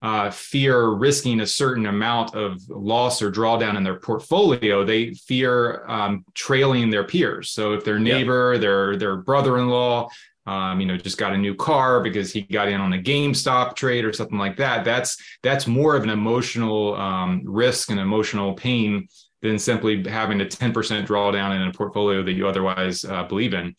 uh, 0.02 0.30
fear 0.30 0.88
risking 0.88 1.40
a 1.40 1.46
certain 1.46 1.86
amount 1.86 2.34
of 2.34 2.60
loss 2.68 3.22
or 3.22 3.30
drawdown 3.30 3.76
in 3.76 3.84
their 3.84 4.00
portfolio. 4.00 4.84
They 4.84 5.14
fear 5.14 5.84
um, 5.86 6.24
trailing 6.34 6.90
their 6.90 7.04
peers. 7.04 7.50
So 7.50 7.74
if 7.74 7.84
their 7.84 8.00
neighbor, 8.00 8.58
their 8.58 8.96
their 8.96 9.16
brother-in-law, 9.16 10.08
um, 10.46 10.80
you 10.80 10.86
know, 10.86 10.96
just 10.96 11.18
got 11.18 11.32
a 11.32 11.38
new 11.38 11.54
car 11.54 12.00
because 12.00 12.32
he 12.32 12.42
got 12.42 12.68
in 12.68 12.80
on 12.80 12.92
a 12.92 12.98
GameStop 12.98 13.76
trade 13.76 14.04
or 14.04 14.12
something 14.12 14.38
like 14.38 14.56
that. 14.56 14.84
That's 14.84 15.16
that's 15.42 15.66
more 15.66 15.94
of 15.94 16.02
an 16.02 16.10
emotional 16.10 16.94
um, 16.96 17.42
risk 17.44 17.90
and 17.90 18.00
emotional 18.00 18.54
pain 18.54 19.06
than 19.42 19.58
simply 19.58 20.08
having 20.08 20.40
a 20.40 20.44
10% 20.44 20.72
drawdown 21.06 21.54
in 21.54 21.68
a 21.68 21.72
portfolio 21.72 22.22
that 22.22 22.32
you 22.32 22.46
otherwise 22.46 23.04
uh, 23.04 23.24
believe 23.24 23.54
in. 23.54 23.74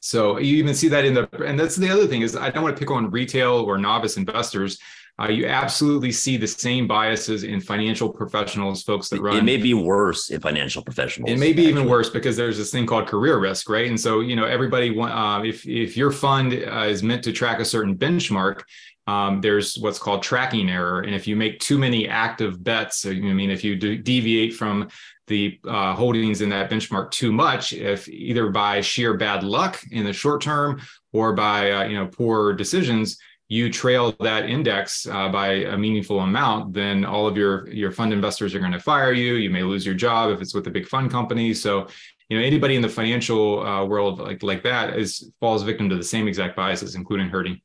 So 0.00 0.38
you 0.38 0.56
even 0.56 0.74
see 0.74 0.88
that 0.88 1.04
in 1.04 1.14
the, 1.14 1.28
and 1.44 1.58
that's 1.58 1.76
the 1.76 1.90
other 1.90 2.06
thing 2.06 2.22
is 2.22 2.36
I 2.36 2.50
don't 2.50 2.62
want 2.62 2.76
to 2.76 2.80
pick 2.80 2.90
on 2.90 3.10
retail 3.10 3.52
or 3.52 3.76
novice 3.76 4.16
investors 4.16 4.78
uh, 5.20 5.28
you 5.28 5.46
absolutely 5.46 6.10
see 6.10 6.36
the 6.36 6.46
same 6.46 6.86
biases 6.86 7.44
in 7.44 7.60
financial 7.60 8.08
professionals, 8.08 8.82
folks 8.82 9.08
that 9.10 9.20
run. 9.20 9.36
It 9.36 9.44
may 9.44 9.58
be 9.58 9.74
worse 9.74 10.30
in 10.30 10.40
financial 10.40 10.82
professionals. 10.82 11.30
It 11.30 11.38
may 11.38 11.52
be 11.52 11.64
actually. 11.64 11.80
even 11.80 11.88
worse 11.88 12.08
because 12.08 12.36
there's 12.36 12.56
this 12.56 12.70
thing 12.70 12.86
called 12.86 13.06
career 13.06 13.38
risk, 13.38 13.68
right? 13.68 13.88
And 13.88 14.00
so, 14.00 14.20
you 14.20 14.34
know, 14.34 14.46
everybody, 14.46 14.98
uh, 14.98 15.42
if 15.42 15.66
if 15.66 15.96
your 15.96 16.10
fund 16.10 16.54
uh, 16.54 16.86
is 16.88 17.02
meant 17.02 17.22
to 17.24 17.32
track 17.32 17.60
a 17.60 17.64
certain 17.64 17.96
benchmark, 17.96 18.62
um, 19.06 19.40
there's 19.40 19.76
what's 19.76 19.98
called 19.98 20.22
tracking 20.22 20.70
error, 20.70 21.00
and 21.00 21.14
if 21.14 21.26
you 21.26 21.36
make 21.36 21.58
too 21.58 21.78
many 21.78 22.08
active 22.08 22.62
bets, 22.62 23.04
I 23.04 23.12
mean, 23.14 23.50
if 23.50 23.64
you 23.64 23.76
deviate 23.76 24.54
from 24.54 24.88
the 25.26 25.58
uh, 25.66 25.94
holdings 25.94 26.40
in 26.40 26.48
that 26.50 26.70
benchmark 26.70 27.10
too 27.10 27.32
much, 27.32 27.72
if 27.72 28.08
either 28.08 28.50
by 28.50 28.80
sheer 28.80 29.16
bad 29.16 29.42
luck 29.42 29.82
in 29.90 30.04
the 30.04 30.12
short 30.12 30.40
term 30.40 30.80
or 31.12 31.34
by 31.34 31.72
uh, 31.72 31.84
you 31.84 31.96
know 31.96 32.06
poor 32.06 32.52
decisions 32.52 33.18
you 33.50 33.68
trail 33.68 34.14
that 34.20 34.48
index 34.48 35.08
uh, 35.08 35.28
by 35.28 35.48
a 35.48 35.76
meaningful 35.76 36.20
amount, 36.20 36.72
then 36.72 37.04
all 37.04 37.26
of 37.26 37.36
your 37.36 37.68
your 37.68 37.90
fund 37.90 38.12
investors 38.12 38.54
are 38.54 38.60
going 38.60 38.70
to 38.70 38.78
fire 38.78 39.12
you. 39.12 39.34
You 39.34 39.50
may 39.50 39.64
lose 39.64 39.84
your 39.84 39.96
job 39.96 40.30
if 40.30 40.40
it's 40.40 40.54
with 40.54 40.68
a 40.68 40.70
big 40.70 40.86
fund 40.86 41.10
company. 41.10 41.52
So, 41.52 41.88
you 42.28 42.38
know, 42.38 42.44
anybody 42.44 42.76
in 42.76 42.82
the 42.82 42.88
financial 42.88 43.66
uh, 43.66 43.84
world 43.84 44.20
like 44.20 44.44
like 44.44 44.62
that 44.62 44.96
is 44.96 45.32
falls 45.40 45.64
victim 45.64 45.88
to 45.88 45.96
the 45.96 46.04
same 46.04 46.28
exact 46.28 46.54
biases, 46.54 46.94
including 46.94 47.28
herding. 47.28 47.60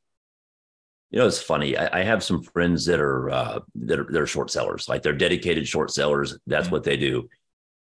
You 1.10 1.20
know, 1.20 1.26
it's 1.28 1.40
funny. 1.40 1.76
I, 1.76 2.00
I 2.00 2.02
have 2.02 2.24
some 2.24 2.42
friends 2.42 2.84
that 2.86 2.98
are 2.98 3.30
uh, 3.30 3.60
that 3.76 4.00
are 4.00 4.08
they're 4.10 4.26
short 4.26 4.50
sellers, 4.50 4.88
like 4.88 5.02
they're 5.02 5.12
dedicated 5.12 5.68
short 5.68 5.92
sellers. 5.92 6.36
That's 6.48 6.66
mm-hmm. 6.66 6.72
what 6.74 6.82
they 6.82 6.96
do. 6.96 7.28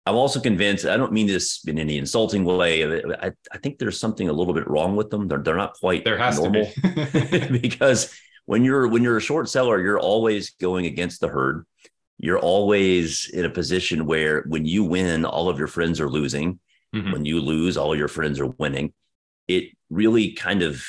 I'm 0.10 0.16
also 0.16 0.40
convinced, 0.40 0.86
I 0.86 0.98
don't 0.98 1.12
mean 1.12 1.28
this 1.28 1.64
in 1.66 1.78
any 1.78 1.98
insulting 2.00 2.44
way. 2.44 2.84
I, 3.16 3.32
I 3.52 3.58
think 3.60 3.78
there's 3.78 4.00
something 4.00 4.28
a 4.28 4.34
little 4.34 4.56
bit 4.56 4.68
wrong 4.68 4.96
with 4.96 5.12
them. 5.12 5.28
They're, 5.28 5.38
they're 5.38 5.56
not 5.56 5.76
quite 5.76 6.04
there 6.04 6.18
has 6.18 6.40
normal 6.40 6.72
be. 6.84 7.60
because 7.62 8.12
when 8.46 8.64
you're 8.64 8.88
when 8.88 9.04
you're 9.04 9.18
a 9.18 9.22
short 9.22 9.50
seller, 9.50 9.80
you're 9.80 10.00
always 10.00 10.50
going 10.52 10.88
against 10.88 11.22
the 11.22 11.28
herd. 11.28 11.66
you're 12.18 12.40
always 12.40 13.30
in 13.32 13.46
a 13.46 13.50
position 13.50 14.08
where 14.08 14.44
when 14.48 14.66
you 14.66 14.84
win, 14.84 15.26
all 15.26 15.48
of 15.48 15.60
your 15.60 15.68
friends 15.68 16.02
are 16.02 16.10
losing. 16.10 16.60
Mm-hmm. 16.96 17.12
When 17.12 17.24
you 17.24 17.40
lose, 17.40 17.78
all 17.78 17.96
your 17.96 18.08
friends 18.08 18.40
are 18.40 18.48
winning. 18.48 18.94
It 19.48 19.66
really 19.92 20.32
kind 20.32 20.64
of 20.64 20.84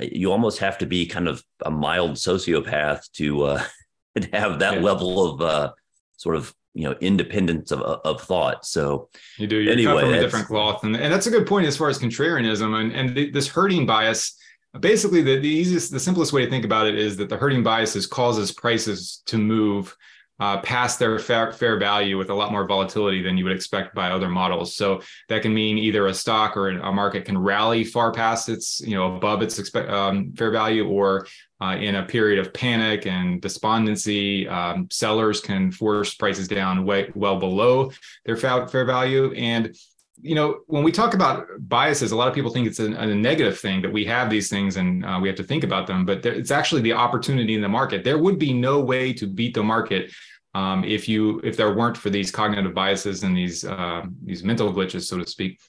you 0.00 0.32
almost 0.32 0.58
have 0.58 0.78
to 0.78 0.86
be 0.86 1.06
kind 1.06 1.28
of 1.28 1.42
a 1.64 1.70
mild 1.70 2.12
sociopath 2.12 3.10
to 3.12 3.44
uh, 3.44 3.64
have 4.32 4.58
that 4.58 4.74
yeah. 4.74 4.80
level 4.80 5.24
of 5.24 5.40
uh, 5.40 5.72
sort 6.16 6.34
of 6.34 6.52
you 6.76 6.84
know 6.84 6.94
independence 7.00 7.72
of, 7.72 7.80
of 7.80 8.20
thought. 8.22 8.66
So 8.66 9.08
you 9.38 9.46
do. 9.46 9.56
You 9.56 9.72
anyway, 9.72 10.02
from 10.02 10.12
a 10.12 10.20
different 10.20 10.46
cloth, 10.46 10.84
and, 10.84 10.94
and 10.94 11.12
that's 11.12 11.26
a 11.26 11.30
good 11.30 11.46
point 11.46 11.66
as 11.66 11.76
far 11.76 11.88
as 11.88 11.98
contrarianism 11.98 12.78
and 12.78 12.92
and 12.92 13.34
this 13.34 13.48
herding 13.48 13.86
bias. 13.86 14.38
Basically, 14.78 15.22
the, 15.22 15.38
the 15.38 15.48
easiest, 15.48 15.90
the 15.90 15.98
simplest 15.98 16.34
way 16.34 16.44
to 16.44 16.50
think 16.50 16.66
about 16.66 16.86
it 16.86 16.98
is 16.98 17.16
that 17.16 17.30
the 17.30 17.36
herding 17.38 17.62
biases 17.62 18.06
causes 18.06 18.52
prices 18.52 19.22
to 19.24 19.38
move 19.38 19.96
uh, 20.38 20.60
past 20.60 20.98
their 20.98 21.18
fair, 21.18 21.52
fair 21.52 21.78
value 21.78 22.18
with 22.18 22.30
a 22.30 22.34
lot 22.34 22.52
more 22.52 22.66
volatility 22.66 23.22
than 23.22 23.38
you 23.38 23.44
would 23.44 23.56
expect 23.56 23.94
by 23.94 24.10
other 24.10 24.28
models. 24.28 24.76
So 24.76 25.00
that 25.28 25.42
can 25.42 25.54
mean 25.54 25.78
either 25.78 26.06
a 26.06 26.14
stock 26.14 26.56
or 26.56 26.68
a 26.68 26.92
market 26.92 27.24
can 27.24 27.38
rally 27.38 27.84
far 27.84 28.12
past 28.12 28.48
its, 28.48 28.80
you 28.80 28.94
know, 28.96 29.16
above 29.16 29.42
its 29.42 29.74
um, 29.74 30.32
fair 30.32 30.50
value, 30.50 30.86
or 30.86 31.26
uh, 31.60 31.76
in 31.80 31.94
a 31.94 32.04
period 32.04 32.38
of 32.38 32.52
panic 32.52 33.06
and 33.06 33.40
despondency, 33.40 34.46
um, 34.46 34.88
sellers 34.90 35.40
can 35.40 35.72
force 35.72 36.14
prices 36.14 36.48
down 36.48 36.84
way 36.84 37.10
well 37.14 37.38
below 37.38 37.90
their 38.26 38.36
fair 38.36 38.84
value. 38.84 39.32
And 39.32 39.74
you 40.22 40.34
know, 40.34 40.60
when 40.66 40.82
we 40.82 40.92
talk 40.92 41.14
about 41.14 41.46
biases, 41.68 42.12
a 42.12 42.16
lot 42.16 42.28
of 42.28 42.34
people 42.34 42.50
think 42.50 42.66
it's 42.66 42.80
a, 42.80 42.86
a 42.86 43.14
negative 43.14 43.58
thing 43.58 43.82
that 43.82 43.92
we 43.92 44.04
have 44.06 44.30
these 44.30 44.48
things 44.48 44.76
and 44.76 45.04
uh, 45.04 45.18
we 45.20 45.28
have 45.28 45.36
to 45.36 45.44
think 45.44 45.64
about 45.64 45.86
them, 45.86 46.04
but 46.04 46.22
there, 46.22 46.32
it's 46.32 46.50
actually 46.50 46.80
the 46.80 46.92
opportunity 46.92 47.54
in 47.54 47.60
the 47.60 47.68
market. 47.68 48.02
There 48.02 48.18
would 48.18 48.38
be 48.38 48.52
no 48.52 48.80
way 48.80 49.12
to 49.12 49.26
beat 49.26 49.54
the 49.54 49.62
market 49.62 50.12
um, 50.54 50.84
if 50.84 51.06
you 51.06 51.40
if 51.44 51.56
there 51.56 51.74
weren't 51.74 51.98
for 51.98 52.08
these 52.08 52.30
cognitive 52.30 52.72
biases 52.72 53.22
and 53.24 53.36
these 53.36 53.64
uh, 53.64 54.02
these 54.24 54.42
mental 54.42 54.72
glitches, 54.72 55.02
so 55.02 55.18
to 55.18 55.26
speak. 55.26 55.60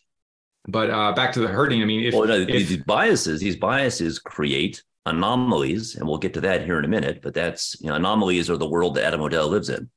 But 0.69 0.89
uh, 0.89 1.11
back 1.11 1.33
to 1.33 1.41
the 1.41 1.47
herding. 1.47 1.81
I 1.81 1.85
mean, 1.85 2.05
if, 2.05 2.13
well, 2.13 2.25
no, 2.25 2.35
if, 2.35 2.47
these 2.47 2.77
biases, 2.77 3.41
these 3.41 3.57
biases 3.57 4.17
create 4.19 4.81
anomalies, 5.05 5.95
and 5.95 6.07
we'll 6.07 6.17
get 6.17 6.33
to 6.35 6.41
that 6.41 6.63
here 6.63 6.79
in 6.79 6.85
a 6.85 6.87
minute. 6.87 7.21
But 7.21 7.33
that's 7.33 7.75
you 7.81 7.87
know, 7.87 7.95
anomalies 7.95 8.49
are 8.49 8.57
the 8.57 8.67
world 8.67 8.95
that 8.95 9.03
Adam 9.03 9.21
O'Dell 9.21 9.49
lives 9.49 9.69
in. 9.69 9.89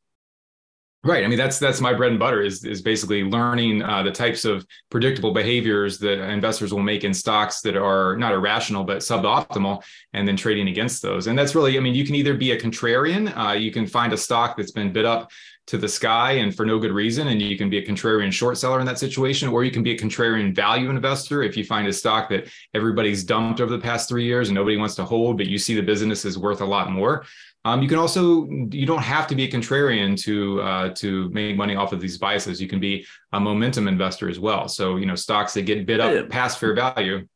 Right. 1.03 1.25
I 1.25 1.29
mean, 1.29 1.39
that's 1.39 1.59
that's 1.59 1.81
my 1.81 1.95
bread 1.95 2.11
and 2.11 2.19
butter 2.19 2.43
is 2.43 2.63
is 2.63 2.83
basically 2.83 3.25
learning 3.25 3.83
uh, 3.83 4.03
the 4.03 4.11
types 4.11 4.45
of 4.45 4.67
predictable 4.91 5.33
behaviors 5.33 5.99
that 6.01 6.21
investors 6.29 6.75
will 6.75 6.83
make 6.83 7.05
in 7.05 7.15
stocks 7.15 7.63
that 7.63 7.75
are 7.75 8.17
not 8.19 8.35
irrational 8.35 8.85
but 8.85 8.99
suboptimal, 8.99 9.83
and 10.13 10.29
then 10.29 10.37
trading 10.37 10.69
against 10.69 11.01
those. 11.01 11.27
And 11.27 11.39
that's 11.39 11.55
really, 11.55 11.79
I 11.79 11.81
mean, 11.81 11.95
you 11.95 12.05
can 12.05 12.17
either 12.17 12.35
be 12.35 12.51
a 12.53 12.61
contrarian, 12.61 13.35
uh, 13.35 13.53
you 13.53 13.73
can 13.73 13.87
find 13.87 14.13
a 14.13 14.17
stock 14.19 14.59
that's 14.59 14.73
been 14.73 14.93
bid 14.93 15.07
up 15.07 15.31
to 15.69 15.79
the 15.79 15.89
sky 15.89 16.33
and 16.33 16.55
for 16.55 16.67
no 16.67 16.79
good 16.79 16.93
reason, 16.93 17.29
and 17.29 17.41
you 17.41 17.57
can 17.57 17.71
be 17.71 17.79
a 17.79 17.87
contrarian 17.87 18.33
short 18.33 18.59
seller 18.59 18.81
in 18.81 18.87
that 18.87 18.99
situation, 18.99 19.49
or 19.49 19.65
you 19.65 19.71
can 19.71 19.83
be 19.83 19.93
a 19.93 19.99
contrarian 19.99 20.55
value 20.55 20.91
investor 20.91 21.43
if 21.43 21.57
you 21.57 21.65
find 21.65 21.87
a 21.87 21.93
stock 21.93 22.29
that 22.29 22.51
everybody's 22.75 23.25
dumped 23.25 23.61
over 23.61 23.71
the 23.71 23.83
past 23.83 24.09
three 24.09 24.25
years 24.25 24.49
and 24.49 24.55
nobody 24.55 24.77
wants 24.77 24.97
to 24.97 25.05
hold, 25.05 25.39
but 25.39 25.47
you 25.47 25.59
see 25.59 25.75
the 25.75 25.81
business 25.81 26.25
is 26.25 26.37
worth 26.37 26.61
a 26.61 26.65
lot 26.65 26.91
more. 26.91 27.25
Um, 27.65 27.83
you 27.83 27.89
can 27.89 27.99
also 27.99 28.49
you 28.49 28.87
don't 28.87 29.03
have 29.03 29.27
to 29.27 29.35
be 29.35 29.45
a 29.45 29.51
contrarian 29.51 30.19
to 30.23 30.63
uh, 30.63 30.89
to 30.95 31.29
make 31.31 31.57
money 31.57 31.77
off 31.77 31.93
of 31.93 32.01
these 32.01 32.17
biases. 32.17 32.61
You 32.61 32.69
can 32.69 32.81
be 32.81 33.07
a 33.33 33.41
momentum 33.41 33.87
investor 33.87 34.29
as 34.29 34.41
well. 34.41 34.69
So 34.69 34.97
you 34.97 35.07
know 35.07 35.15
stocks 35.15 35.55
that 35.55 35.63
get 35.63 35.87
bid 35.87 36.01
up 36.01 36.29
past 36.31 36.59
fair 36.59 36.75
value. 36.75 37.27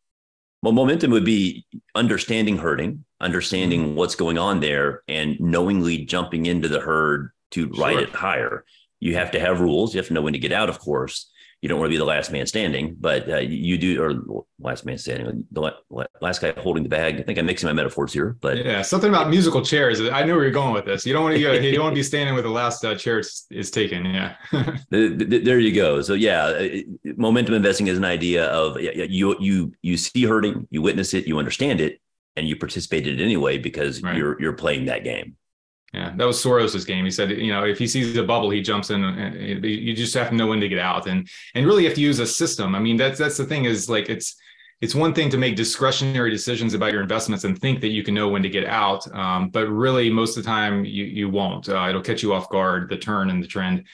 Well, 0.63 0.73
momentum 0.73 1.11
would 1.11 1.27
be 1.27 1.67
understanding 1.95 2.57
herding, 2.57 3.05
understanding 3.21 3.83
mm-hmm. 3.83 3.97
what's 3.97 4.15
going 4.15 4.39
on 4.39 4.61
there, 4.61 5.03
and 5.09 5.39
knowingly 5.39 6.07
jumping 6.07 6.47
into 6.47 6.69
the 6.69 6.81
herd 6.81 7.31
to 7.51 7.73
sure. 7.75 7.85
ride 7.85 7.99
it 7.99 8.11
higher. 8.11 8.65
You 9.01 9.17
have 9.17 9.33
to 9.33 9.41
have 9.41 9.61
rules. 9.61 9.93
You 9.93 9.99
have 9.99 10.09
to 10.09 10.15
know 10.15 10.23
when 10.23 10.33
to 10.33 10.39
get 10.39 10.53
out, 10.53 10.71
of 10.71 10.79
course 10.79 11.31
you 11.65 11.69
don't 11.69 11.79
want 11.79 11.89
to 11.89 11.95
be 11.95 11.97
the 11.97 12.05
last 12.05 12.31
man 12.31 12.45
standing, 12.45 12.95
but 13.01 13.27
uh, 13.27 13.39
you 13.39 13.79
do, 13.79 14.03
or 14.03 14.45
last 14.59 14.85
man 14.85 14.99
standing, 14.99 15.47
the 15.51 15.73
last 16.21 16.43
guy 16.43 16.53
holding 16.61 16.83
the 16.83 16.91
bag. 16.91 17.19
I 17.19 17.23
think 17.23 17.39
I'm 17.39 17.47
mixing 17.47 17.67
my 17.67 17.73
metaphors 17.73 18.13
here, 18.13 18.37
but 18.43 18.59
yeah, 18.59 18.83
something 18.83 19.09
about 19.09 19.31
musical 19.31 19.63
chairs. 19.63 19.99
I 19.99 20.25
knew 20.25 20.35
where 20.35 20.43
you're 20.43 20.53
going 20.53 20.75
with 20.75 20.85
this. 20.85 21.07
You 21.07 21.15
don't 21.15 21.23
want 21.23 21.37
to, 21.37 21.41
you 21.41 21.73
don't 21.73 21.85
want 21.85 21.95
to 21.95 21.99
be 21.99 22.03
standing 22.13 22.35
with 22.35 22.45
the 22.45 22.51
last 22.51 22.85
uh, 22.85 22.95
chair 22.97 23.21
is, 23.21 23.47
is 23.51 23.71
taken. 23.71 24.05
Yeah, 24.05 24.37
there 24.91 25.59
you 25.59 25.75
go. 25.75 26.03
So 26.03 26.13
yeah, 26.13 26.45
uh, 26.45 26.69
momentum 27.17 27.55
investing 27.55 27.87
is 27.87 27.97
an 27.97 28.05
idea 28.05 28.45
of 28.49 28.79
you 28.79 29.35
you 29.41 29.73
you 29.81 29.97
see 29.97 30.25
herding, 30.25 30.69
you 30.71 30.83
witness 30.83 31.15
it, 31.15 31.27
you 31.27 31.39
understand 31.39 31.81
it, 31.81 31.99
and 32.37 32.47
you 32.47 32.57
participate 32.57 33.07
in 33.07 33.19
it 33.19 33.23
anyway 33.23 33.57
because 33.57 34.03
right. 34.03 34.15
you're 34.15 34.39
you're 34.39 34.53
playing 34.53 34.85
that 34.85 35.03
game. 35.03 35.37
Yeah, 35.95 36.13
that 36.17 36.27
was 36.27 36.43
Soros's 36.43 36.85
game. 36.85 37.05
He 37.05 37.11
said, 37.13 37.31
you 37.31 37.53
know, 37.53 37.65
if 37.65 37.79
he 37.79 37.87
sees 37.87 38.17
a 38.17 38.25
bubble, 38.25 38.51
he 38.51 38.61
jumps 38.61 38.91
in. 38.91 39.05
And 39.05 39.65
you 39.65 39.95
just 39.95 40.13
have 40.15 40.31
to 40.31 40.35
know 40.35 40.49
when 40.49 40.61
to 40.61 40.69
get 40.69 40.81
out, 40.81 41.07
and 41.07 41.29
and 41.55 41.65
really 41.65 41.85
have 41.85 41.95
to 41.95 42.01
use 42.01 42.19
a 42.19 42.27
system. 42.27 42.75
I 42.75 42.81
mean, 42.81 42.97
that's 42.97 43.17
that's 43.17 43.37
the 43.37 43.45
thing 43.45 43.65
is 43.65 43.89
like 43.89 44.09
it's 44.11 44.35
it's 44.81 44.95
one 44.95 45.15
thing 45.15 45.31
to 45.31 45.39
make 45.39 45.55
discretionary 45.55 46.31
decisions 46.31 46.75
about 46.75 46.93
your 46.93 47.01
investments 47.01 47.45
and 47.45 47.57
think 47.57 47.81
that 47.81 47.89
you 47.89 48.03
can 48.03 48.13
know 48.13 48.29
when 48.29 48.43
to 48.43 48.49
get 48.49 48.67
out, 48.67 49.07
um, 49.15 49.51
but 49.51 49.69
really 49.69 50.11
most 50.11 50.37
of 50.37 50.43
the 50.43 50.49
time 50.49 50.85
you 50.85 51.05
you 51.05 51.29
won't. 51.29 51.69
Uh, 51.69 51.87
it'll 51.89 52.03
catch 52.03 52.25
you 52.25 52.35
off 52.35 52.49
guard, 52.49 52.89
the 52.91 52.97
turn 52.97 53.31
and 53.31 53.41
the 53.41 53.47
trend, 53.47 53.85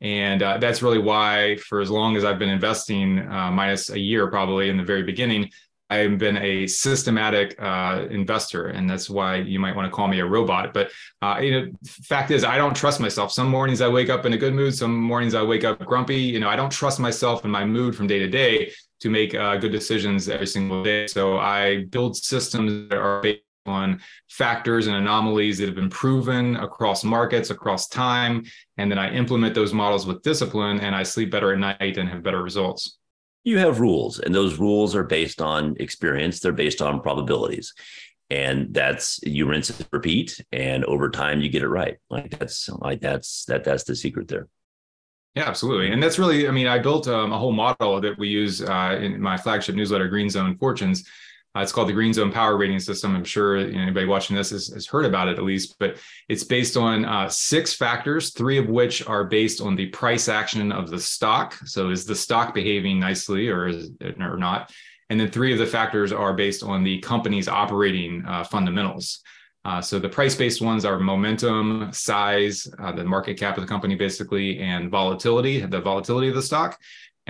and 0.00 0.42
uh, 0.42 0.56
that's 0.56 0.80
really 0.80 0.98
why 0.98 1.56
for 1.56 1.82
as 1.82 1.90
long 1.90 2.16
as 2.16 2.24
I've 2.24 2.38
been 2.38 2.48
investing, 2.48 3.18
uh, 3.18 3.50
minus 3.50 3.90
a 3.90 3.98
year 3.98 4.28
probably 4.28 4.70
in 4.70 4.78
the 4.78 4.84
very 4.84 5.02
beginning, 5.02 5.50
I've 5.90 6.18
been 6.18 6.36
a 6.36 6.68
systematic 6.68 7.60
uh, 7.60 8.06
investor, 8.10 8.68
and 8.68 8.88
that's 8.88 9.10
why 9.10 9.36
you 9.36 9.58
might 9.58 9.74
want 9.74 9.86
to 9.86 9.90
call 9.90 10.06
me 10.06 10.20
a 10.20 10.24
robot. 10.24 10.72
But 10.72 10.92
uh, 11.20 11.40
you 11.42 11.50
know, 11.50 11.72
fact 11.84 12.30
is, 12.30 12.44
I 12.44 12.56
don't 12.56 12.74
trust 12.74 13.00
myself. 13.00 13.32
Some 13.32 13.48
mornings 13.48 13.80
I 13.80 13.88
wake 13.88 14.08
up 14.08 14.24
in 14.24 14.32
a 14.32 14.38
good 14.38 14.54
mood. 14.54 14.74
Some 14.74 14.94
mornings 14.94 15.34
I 15.34 15.42
wake 15.42 15.64
up 15.64 15.84
grumpy. 15.84 16.16
You 16.16 16.38
know, 16.38 16.48
I 16.48 16.54
don't 16.54 16.70
trust 16.70 17.00
myself 17.00 17.42
and 17.42 17.52
my 17.52 17.64
mood 17.64 17.96
from 17.96 18.06
day 18.06 18.20
to 18.20 18.28
day 18.28 18.70
to 19.00 19.10
make 19.10 19.34
uh, 19.34 19.56
good 19.56 19.72
decisions 19.72 20.28
every 20.28 20.46
single 20.46 20.84
day. 20.84 21.08
So 21.08 21.38
I 21.38 21.84
build 21.86 22.16
systems 22.16 22.88
that 22.90 22.98
are 22.98 23.20
based 23.20 23.42
on 23.66 24.00
factors 24.28 24.86
and 24.86 24.96
anomalies 24.96 25.58
that 25.58 25.66
have 25.66 25.74
been 25.74 25.90
proven 25.90 26.56
across 26.56 27.02
markets, 27.02 27.50
across 27.50 27.88
time, 27.88 28.44
and 28.78 28.90
then 28.90 28.98
I 28.98 29.12
implement 29.12 29.54
those 29.54 29.72
models 29.72 30.06
with 30.06 30.22
discipline, 30.22 30.80
and 30.80 30.94
I 30.94 31.02
sleep 31.02 31.30
better 31.30 31.52
at 31.52 31.58
night 31.58 31.98
and 31.98 32.08
have 32.08 32.22
better 32.22 32.42
results 32.42 32.99
you 33.44 33.58
have 33.58 33.80
rules 33.80 34.18
and 34.18 34.34
those 34.34 34.58
rules 34.58 34.94
are 34.94 35.04
based 35.04 35.40
on 35.40 35.76
experience. 35.80 36.40
They're 36.40 36.52
based 36.52 36.82
on 36.82 37.00
probabilities 37.00 37.72
and 38.30 38.72
that's 38.72 39.18
you 39.24 39.46
rinse 39.46 39.70
and 39.70 39.88
repeat 39.90 40.40
and 40.52 40.84
over 40.84 41.10
time 41.10 41.40
you 41.40 41.48
get 41.48 41.62
it 41.62 41.68
right. 41.68 41.98
Like 42.08 42.38
that's 42.38 42.68
like 42.68 43.00
that's 43.00 43.44
that 43.46 43.64
that's 43.64 43.84
the 43.84 43.96
secret 43.96 44.28
there. 44.28 44.48
Yeah 45.34 45.48
absolutely. 45.48 45.90
And 45.92 46.02
that's 46.02 46.18
really 46.18 46.48
i 46.48 46.50
mean 46.50 46.66
i 46.66 46.78
built 46.78 47.08
um, 47.08 47.32
a 47.32 47.38
whole 47.38 47.52
model 47.52 48.00
that 48.00 48.18
we 48.18 48.28
use 48.28 48.62
uh, 48.62 48.98
in 49.00 49.20
my 49.20 49.36
flagship 49.36 49.74
newsletter 49.74 50.08
green 50.08 50.30
zone 50.30 50.56
fortunes 50.58 51.04
uh, 51.56 51.60
it's 51.60 51.72
called 51.72 51.88
the 51.88 51.92
Green 51.92 52.12
Zone 52.12 52.30
Power 52.30 52.56
Rating 52.56 52.78
System. 52.78 53.16
I'm 53.16 53.24
sure 53.24 53.56
anybody 53.56 54.06
watching 54.06 54.36
this 54.36 54.50
has, 54.50 54.68
has, 54.68 54.86
heard 54.86 55.04
about 55.04 55.28
it 55.28 55.36
at 55.36 55.42
least, 55.42 55.76
but 55.80 55.96
it's 56.28 56.44
based 56.44 56.76
on 56.76 57.04
uh, 57.04 57.28
six 57.28 57.74
factors, 57.74 58.30
three 58.30 58.56
of 58.56 58.68
which 58.68 59.04
are 59.08 59.24
based 59.24 59.60
on 59.60 59.74
the 59.74 59.86
price 59.86 60.28
action 60.28 60.70
of 60.70 60.90
the 60.90 61.00
stock. 61.00 61.54
So 61.64 61.90
is 61.90 62.04
the 62.04 62.14
stock 62.14 62.54
behaving 62.54 63.00
nicely 63.00 63.48
or 63.48 63.66
is 63.66 63.90
it, 64.00 64.20
or 64.20 64.36
not? 64.36 64.70
And 65.08 65.18
then 65.18 65.28
three 65.28 65.52
of 65.52 65.58
the 65.58 65.66
factors 65.66 66.12
are 66.12 66.32
based 66.34 66.62
on 66.62 66.84
the 66.84 67.00
company's 67.00 67.48
operating 67.48 68.24
uh, 68.26 68.44
fundamentals. 68.44 69.20
Uh, 69.64 69.80
so 69.80 69.98
the 69.98 70.08
price-based 70.08 70.62
ones 70.62 70.84
are 70.84 70.98
momentum, 70.98 71.90
size, 71.92 72.66
uh, 72.78 72.92
the 72.92 73.04
market 73.04 73.38
cap 73.38 73.58
of 73.58 73.62
the 73.62 73.68
company, 73.68 73.94
basically, 73.94 74.58
and 74.58 74.90
volatility, 74.90 75.60
the 75.60 75.80
volatility 75.80 76.28
of 76.28 76.34
the 76.34 76.42
stock. 76.42 76.78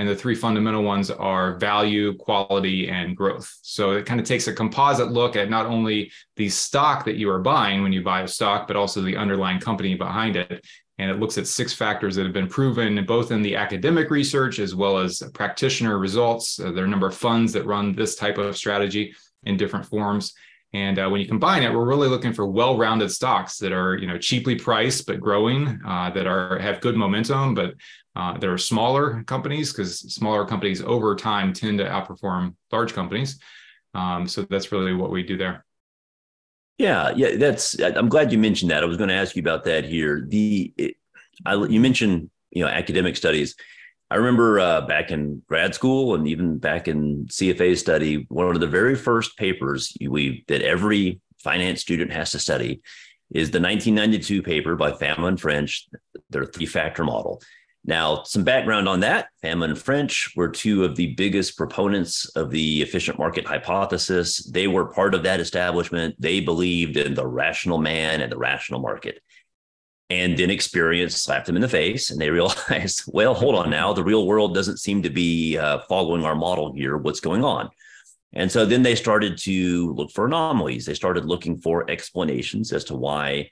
And 0.00 0.08
the 0.08 0.16
three 0.16 0.34
fundamental 0.34 0.82
ones 0.82 1.10
are 1.10 1.56
value, 1.58 2.16
quality, 2.16 2.88
and 2.88 3.14
growth. 3.14 3.54
So 3.60 3.90
it 3.90 4.06
kind 4.06 4.18
of 4.18 4.24
takes 4.24 4.48
a 4.48 4.54
composite 4.54 5.12
look 5.12 5.36
at 5.36 5.50
not 5.50 5.66
only 5.66 6.10
the 6.36 6.48
stock 6.48 7.04
that 7.04 7.16
you 7.16 7.28
are 7.28 7.38
buying 7.38 7.82
when 7.82 7.92
you 7.92 8.02
buy 8.02 8.22
a 8.22 8.26
stock, 8.26 8.66
but 8.66 8.78
also 8.78 9.02
the 9.02 9.18
underlying 9.18 9.60
company 9.60 9.94
behind 9.94 10.36
it. 10.36 10.66
And 10.96 11.10
it 11.10 11.18
looks 11.20 11.36
at 11.36 11.46
six 11.46 11.74
factors 11.74 12.16
that 12.16 12.24
have 12.24 12.32
been 12.32 12.48
proven 12.48 13.04
both 13.04 13.30
in 13.30 13.42
the 13.42 13.56
academic 13.56 14.08
research 14.08 14.58
as 14.58 14.74
well 14.74 14.96
as 14.96 15.22
practitioner 15.34 15.98
results. 15.98 16.58
Uh, 16.58 16.72
there 16.72 16.84
are 16.84 16.86
a 16.86 16.90
number 16.90 17.08
of 17.08 17.14
funds 17.14 17.52
that 17.52 17.66
run 17.66 17.94
this 17.94 18.16
type 18.16 18.38
of 18.38 18.56
strategy 18.56 19.14
in 19.42 19.58
different 19.58 19.84
forms. 19.84 20.32
And 20.72 20.98
uh, 20.98 21.08
when 21.08 21.20
you 21.20 21.26
combine 21.26 21.62
it, 21.64 21.72
we're 21.72 21.86
really 21.86 22.08
looking 22.08 22.32
for 22.32 22.46
well-rounded 22.46 23.10
stocks 23.10 23.58
that 23.58 23.72
are, 23.72 23.96
you 23.96 24.06
know, 24.06 24.18
cheaply 24.18 24.54
priced 24.54 25.06
but 25.06 25.20
growing, 25.20 25.80
uh, 25.84 26.10
that 26.10 26.26
are 26.26 26.58
have 26.60 26.80
good 26.80 26.96
momentum, 26.96 27.54
but 27.54 27.74
uh, 28.14 28.38
there 28.38 28.52
are 28.52 28.58
smaller 28.58 29.22
companies 29.24 29.72
because 29.72 29.98
smaller 30.14 30.44
companies 30.44 30.80
over 30.82 31.16
time 31.16 31.52
tend 31.52 31.78
to 31.78 31.84
outperform 31.84 32.54
large 32.70 32.92
companies. 32.92 33.40
Um, 33.94 34.28
so 34.28 34.42
that's 34.42 34.70
really 34.70 34.94
what 34.94 35.10
we 35.10 35.22
do 35.22 35.36
there. 35.36 35.64
Yeah, 36.78 37.12
yeah, 37.14 37.36
that's. 37.36 37.78
I'm 37.80 38.08
glad 38.08 38.32
you 38.32 38.38
mentioned 38.38 38.70
that. 38.70 38.82
I 38.82 38.86
was 38.86 38.96
going 38.96 39.10
to 39.10 39.14
ask 39.14 39.36
you 39.36 39.42
about 39.42 39.64
that 39.64 39.84
here. 39.84 40.24
The 40.26 40.72
it, 40.78 40.94
I, 41.44 41.54
you 41.54 41.78
mentioned 41.78 42.30
you 42.50 42.64
know 42.64 42.70
academic 42.70 43.16
studies. 43.16 43.54
I 44.10 44.16
remember 44.16 44.58
uh, 44.58 44.80
back 44.82 45.12
in 45.12 45.42
grad 45.46 45.74
school 45.74 46.16
and 46.16 46.26
even 46.26 46.58
back 46.58 46.88
in 46.88 47.26
CFA 47.26 47.78
study, 47.78 48.26
one 48.28 48.54
of 48.54 48.60
the 48.60 48.66
very 48.66 48.96
first 48.96 49.36
papers 49.36 49.96
we 50.00 50.44
that 50.48 50.62
every 50.62 51.20
finance 51.38 51.80
student 51.80 52.12
has 52.12 52.32
to 52.32 52.40
study 52.40 52.82
is 53.30 53.52
the 53.52 53.60
1992 53.60 54.42
paper 54.42 54.74
by 54.74 54.90
Fama 54.92 55.28
and 55.28 55.40
French, 55.40 55.88
their 56.28 56.44
three 56.44 56.66
factor 56.66 57.04
model. 57.04 57.40
Now, 57.84 58.24
some 58.24 58.44
background 58.44 58.88
on 58.88 59.00
that 59.00 59.28
Fama 59.42 59.66
and 59.66 59.78
French 59.78 60.32
were 60.36 60.48
two 60.48 60.84
of 60.84 60.96
the 60.96 61.14
biggest 61.14 61.56
proponents 61.56 62.28
of 62.30 62.50
the 62.50 62.82
efficient 62.82 63.18
market 63.18 63.46
hypothesis. 63.46 64.44
They 64.50 64.66
were 64.66 64.92
part 64.92 65.14
of 65.14 65.22
that 65.22 65.40
establishment. 65.40 66.16
They 66.18 66.40
believed 66.40 66.96
in 66.96 67.14
the 67.14 67.26
rational 67.26 67.78
man 67.78 68.20
and 68.20 68.30
the 68.30 68.36
rational 68.36 68.80
market. 68.80 69.22
And 70.10 70.36
then 70.36 70.50
experience 70.50 71.22
slapped 71.22 71.46
them 71.46 71.54
in 71.56 71.62
the 71.62 71.68
face, 71.68 72.10
and 72.10 72.20
they 72.20 72.30
realized, 72.30 73.04
well, 73.06 73.32
hold 73.32 73.54
on 73.54 73.70
now, 73.70 73.92
the 73.92 74.04
real 74.04 74.26
world 74.26 74.54
doesn't 74.54 74.78
seem 74.78 75.02
to 75.02 75.10
be 75.10 75.56
uh, 75.56 75.78
following 75.88 76.24
our 76.24 76.34
model 76.34 76.74
here. 76.74 76.96
What's 76.96 77.20
going 77.20 77.44
on? 77.44 77.70
And 78.32 78.50
so 78.50 78.64
then 78.64 78.82
they 78.82 78.94
started 78.94 79.38
to 79.38 79.92
look 79.94 80.10
for 80.10 80.26
anomalies. 80.26 80.86
They 80.86 80.94
started 80.94 81.24
looking 81.24 81.60
for 81.60 81.90
explanations 81.90 82.72
as 82.72 82.84
to 82.84 82.96
why 82.96 83.50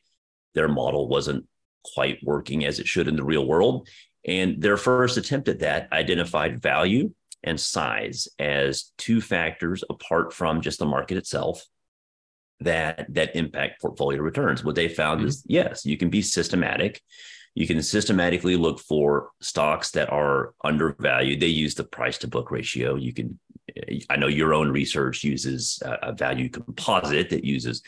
their 0.55 0.69
model 0.69 1.09
wasn't 1.09 1.47
quite 1.95 2.19
working 2.23 2.65
as 2.65 2.79
it 2.79 2.87
should 2.87 3.09
in 3.09 3.17
the 3.17 3.25
real 3.25 3.47
world. 3.47 3.88
And 4.27 4.61
their 4.61 4.77
first 4.77 5.17
attempt 5.17 5.49
at 5.49 5.61
that 5.61 5.93
identified 5.93 6.61
value 6.61 7.12
and 7.43 7.59
size 7.59 8.29
as 8.38 8.93
two 8.99 9.21
factors 9.21 9.85
apart 9.88 10.33
from 10.33 10.61
just 10.61 10.79
the 10.79 10.87
market 10.87 11.17
itself 11.17 11.65
that 12.61 13.07
that 13.15 13.37
impact 13.37 13.81
portfolio 13.81 14.21
returns. 14.21 14.65
What 14.65 14.75
they 14.75 14.88
found 14.88 15.21
mm-hmm. 15.21 15.29
is 15.29 15.45
yes, 15.47 15.87
you 15.87 15.97
can 15.97 16.11
be 16.11 16.23
systematic. 16.23 17.03
You 17.55 17.67
can 17.67 17.83
systematically 17.83 18.57
look 18.57 18.79
for 18.79 19.31
stocks 19.41 19.91
that 19.93 20.11
are 20.11 20.55
undervalued. 20.62 21.41
They 21.41 21.47
use 21.47 21.75
the 21.75 21.85
price 21.85 22.19
to 22.19 22.29
book 22.29 22.50
ratio. 22.50 22.95
You 22.95 23.12
can 23.12 23.38
I 24.09 24.17
know 24.17 24.29
your 24.29 24.55
own 24.55 24.71
research 24.71 25.25
uses 25.25 25.83
a 25.85 26.12
value 26.12 26.49
composite 26.49 27.31
that 27.31 27.45
uses 27.45 27.83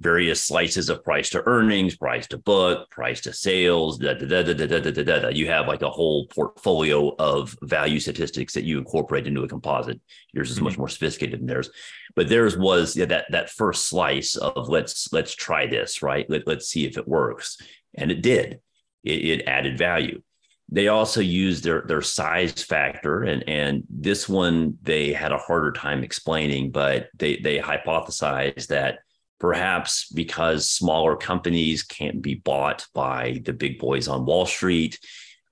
various 0.00 0.42
slices 0.42 0.88
of 0.88 1.02
price 1.02 1.30
to 1.30 1.42
earnings, 1.46 1.96
price 1.96 2.26
to 2.28 2.38
book, 2.38 2.90
price 2.90 3.20
to 3.22 3.32
sales. 3.32 3.98
Da, 3.98 4.14
da, 4.14 4.42
da, 4.42 5.28
you 5.28 5.46
have 5.48 5.66
like 5.66 5.82
a 5.82 5.90
whole 5.90 6.26
portfolio 6.26 7.14
of 7.18 7.56
value 7.62 7.98
statistics 7.98 8.52
that 8.54 8.64
you 8.64 8.78
incorporate 8.78 9.26
into 9.26 9.42
a 9.42 9.48
composite. 9.48 10.00
Yours 10.32 10.50
is 10.50 10.56
mm-hmm. 10.56 10.64
much 10.64 10.78
more 10.78 10.88
sophisticated 10.88 11.40
than 11.40 11.46
theirs, 11.46 11.70
but 12.14 12.28
theirs 12.28 12.56
was 12.56 12.96
yeah, 12.96 13.06
that 13.06 13.26
that 13.30 13.50
first 13.50 13.86
slice 13.86 14.36
of 14.36 14.68
let's 14.68 15.12
let's 15.12 15.34
try 15.34 15.66
this 15.66 16.02
right. 16.02 16.28
Let, 16.28 16.46
let's 16.46 16.68
see 16.68 16.84
if 16.84 16.98
it 16.98 17.08
works, 17.08 17.58
and 17.94 18.10
it 18.10 18.22
did. 18.22 18.60
It, 19.02 19.40
it 19.40 19.48
added 19.48 19.78
value 19.78 20.22
they 20.68 20.88
also 20.88 21.20
used 21.20 21.62
their 21.62 21.84
their 21.86 22.02
size 22.02 22.62
factor 22.62 23.22
and 23.22 23.48
and 23.48 23.84
this 23.88 24.28
one 24.28 24.76
they 24.82 25.12
had 25.12 25.30
a 25.30 25.38
harder 25.38 25.70
time 25.70 26.02
explaining 26.02 26.72
but 26.72 27.08
they 27.16 27.36
they 27.36 27.58
hypothesized 27.58 28.66
that 28.66 28.98
perhaps 29.38 30.10
because 30.10 30.68
smaller 30.68 31.16
companies 31.16 31.82
can't 31.82 32.22
be 32.22 32.34
bought 32.34 32.86
by 32.94 33.40
the 33.44 33.52
big 33.52 33.78
boys 33.78 34.08
on 34.08 34.26
Wall 34.26 34.46
Street. 34.46 34.98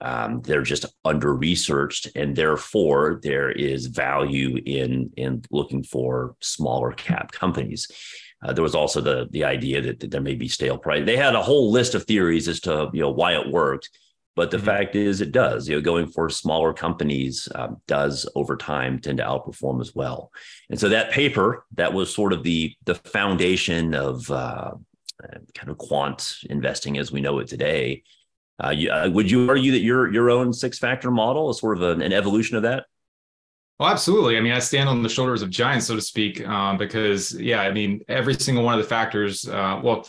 Um, 0.00 0.42
they're 0.42 0.62
just 0.62 0.86
under 1.04 1.34
researched, 1.34 2.08
and 2.14 2.36
therefore 2.36 3.20
there 3.22 3.50
is 3.50 3.86
value 3.86 4.60
in 4.66 5.12
in 5.16 5.42
looking 5.50 5.82
for 5.82 6.36
smaller 6.40 6.92
cap 6.92 7.32
companies. 7.32 7.88
Uh, 8.44 8.52
there 8.52 8.62
was 8.62 8.74
also 8.74 9.00
the 9.00 9.28
the 9.30 9.44
idea 9.44 9.80
that, 9.80 10.00
that, 10.00 10.10
there 10.10 10.20
may 10.20 10.34
be 10.34 10.48
stale 10.48 10.76
price. 10.76 11.06
They 11.06 11.16
had 11.16 11.34
a 11.34 11.42
whole 11.42 11.70
list 11.70 11.94
of 11.94 12.04
theories 12.04 12.48
as 12.48 12.60
to 12.60 12.90
you 12.92 13.00
know 13.00 13.10
why 13.10 13.34
it 13.34 13.50
worked, 13.50 13.88
but 14.36 14.50
the 14.50 14.56
mm-hmm. 14.56 14.66
fact 14.66 14.96
is 14.96 15.20
it 15.20 15.32
does. 15.32 15.68
You 15.68 15.76
know, 15.76 15.80
going 15.80 16.06
for 16.08 16.28
smaller 16.28 16.72
companies 16.72 17.48
um, 17.54 17.78
does 17.86 18.28
over 18.34 18.56
time 18.56 18.98
tend 18.98 19.18
to 19.18 19.24
outperform 19.24 19.80
as 19.80 19.94
well. 19.94 20.30
And 20.70 20.78
so 20.78 20.88
that 20.88 21.10
paper 21.10 21.64
that 21.74 21.92
was 21.92 22.14
sort 22.14 22.32
of 22.32 22.42
the 22.42 22.74
the 22.84 22.94
foundation 22.94 23.94
of 23.94 24.30
uh, 24.30 24.72
kind 25.54 25.70
of 25.70 25.78
quant 25.78 26.36
investing 26.50 26.98
as 26.98 27.12
we 27.12 27.20
know 27.20 27.38
it 27.38 27.48
today. 27.48 28.02
Uh, 28.62 28.70
you, 28.70 28.90
uh, 28.90 29.08
would 29.12 29.30
you 29.30 29.48
argue 29.48 29.72
that 29.72 29.80
your 29.80 30.12
your 30.12 30.30
own 30.30 30.52
six 30.52 30.78
factor 30.78 31.10
model 31.10 31.50
is 31.50 31.58
sort 31.58 31.76
of 31.76 31.82
an, 31.82 32.02
an 32.02 32.12
evolution 32.12 32.56
of 32.56 32.62
that? 32.62 32.86
Well, 33.81 33.88
absolutely. 33.88 34.37
I 34.37 34.40
mean, 34.40 34.52
I 34.52 34.60
stand 34.60 34.89
on 34.89 35.02
the 35.02 35.08
shoulders 35.08 35.43
of 35.43 35.50
giants, 35.50 35.87
so 35.87 35.97
to 35.97 36.00
speak, 36.00 36.47
um, 36.47 36.78
because 36.78 37.39
yeah, 37.41 37.63
I 37.63 37.73
mean, 37.73 38.02
every 38.08 38.34
single 38.34 38.63
one 38.63 38.75
of 38.75 38.80
the 38.80 38.89
factors. 38.89 39.49
Uh, 39.49 39.80
well, 39.82 40.08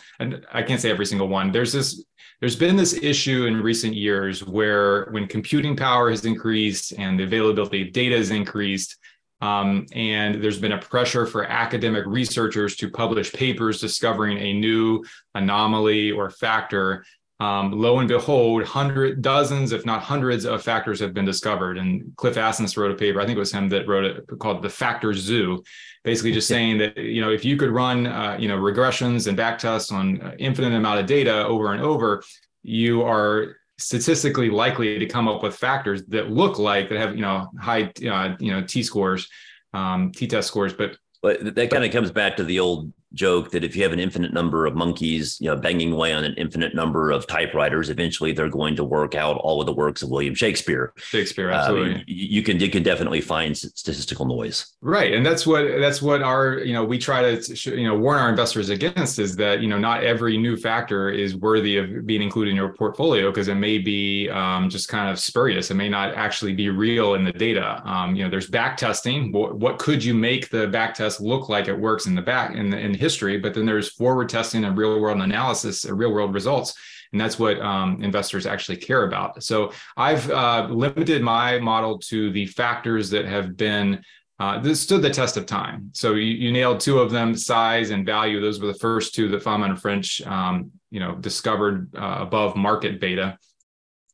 I 0.52 0.62
can't 0.62 0.80
say 0.80 0.90
every 0.90 1.06
single 1.06 1.28
one. 1.28 1.50
There's 1.50 1.72
this 1.72 2.04
there's 2.40 2.54
been 2.54 2.76
this 2.76 2.92
issue 2.92 3.46
in 3.46 3.62
recent 3.62 3.94
years 3.94 4.44
where 4.44 5.06
when 5.06 5.26
computing 5.26 5.74
power 5.74 6.10
has 6.10 6.24
increased 6.24 6.92
and 6.98 7.18
the 7.18 7.24
availability 7.24 7.82
of 7.88 7.92
data 7.92 8.16
has 8.16 8.30
increased, 8.30 8.98
um, 9.40 9.86
and 9.92 10.42
there's 10.42 10.60
been 10.60 10.72
a 10.72 10.78
pressure 10.78 11.26
for 11.26 11.44
academic 11.44 12.04
researchers 12.06 12.76
to 12.76 12.90
publish 12.90 13.32
papers 13.32 13.80
discovering 13.80 14.38
a 14.38 14.52
new 14.52 15.02
anomaly 15.34 16.12
or 16.12 16.30
factor. 16.30 17.04
Um, 17.38 17.72
lo 17.72 17.98
and 17.98 18.08
behold, 18.08 18.64
hundred 18.64 19.20
dozens, 19.20 19.72
if 19.72 19.84
not 19.84 20.02
hundreds, 20.02 20.46
of 20.46 20.62
factors 20.62 20.98
have 21.00 21.12
been 21.12 21.26
discovered. 21.26 21.76
And 21.76 22.16
Cliff 22.16 22.36
Asness 22.36 22.78
wrote 22.78 22.90
a 22.90 22.94
paper. 22.94 23.20
I 23.20 23.26
think 23.26 23.36
it 23.36 23.40
was 23.40 23.52
him 23.52 23.68
that 23.68 23.86
wrote 23.86 24.04
it 24.04 24.26
called 24.38 24.62
"The 24.62 24.70
Factor 24.70 25.12
Zoo," 25.12 25.62
basically 26.02 26.32
just 26.32 26.48
saying 26.48 26.78
that 26.78 26.96
you 26.96 27.20
know 27.20 27.30
if 27.30 27.44
you 27.44 27.56
could 27.56 27.70
run 27.70 28.06
uh, 28.06 28.36
you 28.38 28.48
know 28.48 28.56
regressions 28.56 29.26
and 29.26 29.36
backtests 29.36 29.92
on 29.92 30.34
infinite 30.38 30.72
amount 30.72 31.00
of 31.00 31.06
data 31.06 31.44
over 31.44 31.74
and 31.74 31.82
over 31.82 32.22
you 32.62 33.02
are 33.02 33.56
statistically 33.78 34.48
likely 34.48 34.98
to 34.98 35.06
come 35.06 35.28
up 35.28 35.42
with 35.42 35.54
factors 35.54 36.04
that 36.06 36.30
look 36.30 36.58
like 36.58 36.88
that 36.88 36.98
have 36.98 37.14
you 37.14 37.22
know 37.22 37.50
high 37.60 37.92
uh, 38.08 38.34
you 38.38 38.50
know 38.50 38.62
t 38.62 38.82
scores 38.82 39.28
um, 39.74 40.12
t 40.12 40.26
test 40.26 40.48
scores 40.48 40.72
but 40.72 40.96
but 41.22 41.54
that 41.56 41.70
kind 41.70 41.84
of 41.84 41.90
comes 41.92 42.10
back 42.10 42.36
to 42.36 42.44
the 42.44 42.60
old 42.60 42.92
joke 43.14 43.50
that 43.50 43.64
if 43.64 43.76
you 43.76 43.82
have 43.82 43.92
an 43.92 44.00
infinite 44.00 44.32
number 44.32 44.66
of 44.66 44.74
monkeys, 44.74 45.38
you 45.40 45.48
know, 45.48 45.56
banging 45.56 45.92
away 45.92 46.12
on 46.12 46.24
an 46.24 46.34
infinite 46.34 46.74
number 46.74 47.10
of 47.10 47.26
typewriters, 47.26 47.90
eventually 47.90 48.32
they're 48.32 48.48
going 48.48 48.76
to 48.76 48.84
work 48.84 49.14
out 49.14 49.36
all 49.38 49.60
of 49.60 49.66
the 49.66 49.72
works 49.72 50.02
of 50.02 50.10
William 50.10 50.34
Shakespeare. 50.34 50.92
Shakespeare, 50.96 51.50
absolutely. 51.50 52.04
you 52.06 52.42
can 52.42 52.60
you 52.60 52.70
can 52.70 52.82
definitely 52.82 53.20
find 53.20 53.56
statistical 53.56 54.26
noise. 54.26 54.74
Right, 54.80 55.14
and 55.14 55.24
that's 55.24 55.46
what 55.46 55.66
that's 55.80 56.02
what 56.02 56.22
our 56.22 56.58
you 56.58 56.72
know 56.72 56.84
we 56.84 56.98
try 56.98 57.34
to 57.34 57.76
you 57.76 57.86
know 57.86 57.96
warn 57.96 58.18
our 58.18 58.28
investors 58.28 58.68
against 58.70 59.18
is 59.18 59.36
that 59.36 59.60
you 59.60 59.68
know 59.68 59.78
not 59.78 60.04
every 60.04 60.36
new 60.36 60.56
factor 60.56 61.10
is 61.10 61.36
worthy 61.36 61.78
of 61.78 62.06
being 62.06 62.22
included 62.22 62.50
in 62.50 62.56
your 62.56 62.72
portfolio 62.74 63.30
because 63.30 63.48
it 63.48 63.54
may 63.54 63.78
be 63.78 64.28
um, 64.30 64.68
just 64.68 64.88
kind 64.88 65.10
of 65.10 65.18
spurious. 65.18 65.70
It 65.70 65.74
may 65.74 65.88
not 65.88 66.14
actually 66.14 66.54
be 66.54 66.70
real 66.70 67.14
in 67.14 67.24
the 67.24 67.32
data. 67.32 67.82
Um, 67.84 68.14
you 68.14 68.24
know, 68.24 68.30
there's 68.30 68.48
back 68.48 68.76
testing. 68.76 69.32
What, 69.32 69.56
what 69.56 69.78
could 69.78 70.02
you 70.02 70.14
make 70.14 70.50
the 70.50 70.66
back 70.66 70.94
test 70.94 71.20
look 71.20 71.48
like 71.48 71.68
it 71.68 71.78
works 71.78 72.06
in 72.06 72.14
the 72.14 72.22
back 72.22 72.54
in 72.54 72.70
the 72.70 72.78
in 72.78 72.94
history, 72.96 73.38
but 73.38 73.54
then 73.54 73.66
there's 73.66 73.92
forward 73.92 74.28
testing 74.28 74.64
and 74.64 74.76
real 74.76 75.00
world 75.00 75.20
analysis, 75.20 75.84
uh, 75.84 75.94
real 75.94 76.12
world 76.12 76.34
results. 76.34 76.74
And 77.12 77.20
that's 77.20 77.38
what 77.38 77.60
um, 77.60 78.02
investors 78.02 78.46
actually 78.46 78.78
care 78.78 79.04
about. 79.04 79.42
So 79.42 79.72
I've 79.96 80.28
uh, 80.30 80.66
limited 80.70 81.22
my 81.22 81.58
model 81.58 81.98
to 82.10 82.30
the 82.32 82.46
factors 82.46 83.10
that 83.10 83.24
have 83.26 83.56
been 83.56 84.02
uh, 84.38 84.58
this 84.58 84.82
stood 84.82 85.00
the 85.00 85.10
test 85.10 85.38
of 85.38 85.46
time. 85.46 85.90
So 85.94 86.12
you, 86.12 86.24
you, 86.24 86.52
nailed 86.52 86.80
two 86.80 86.98
of 86.98 87.10
them, 87.10 87.34
size 87.34 87.90
and 87.90 88.04
value. 88.04 88.38
Those 88.40 88.60
were 88.60 88.66
the 88.66 88.78
first 88.78 89.14
two 89.14 89.28
that 89.28 89.42
Fama 89.42 89.64
and 89.64 89.80
French, 89.80 90.20
um, 90.26 90.72
you 90.90 91.00
know, 91.00 91.14
discovered 91.14 91.88
uh, 91.96 92.18
above 92.20 92.54
market 92.54 93.00
beta. 93.00 93.38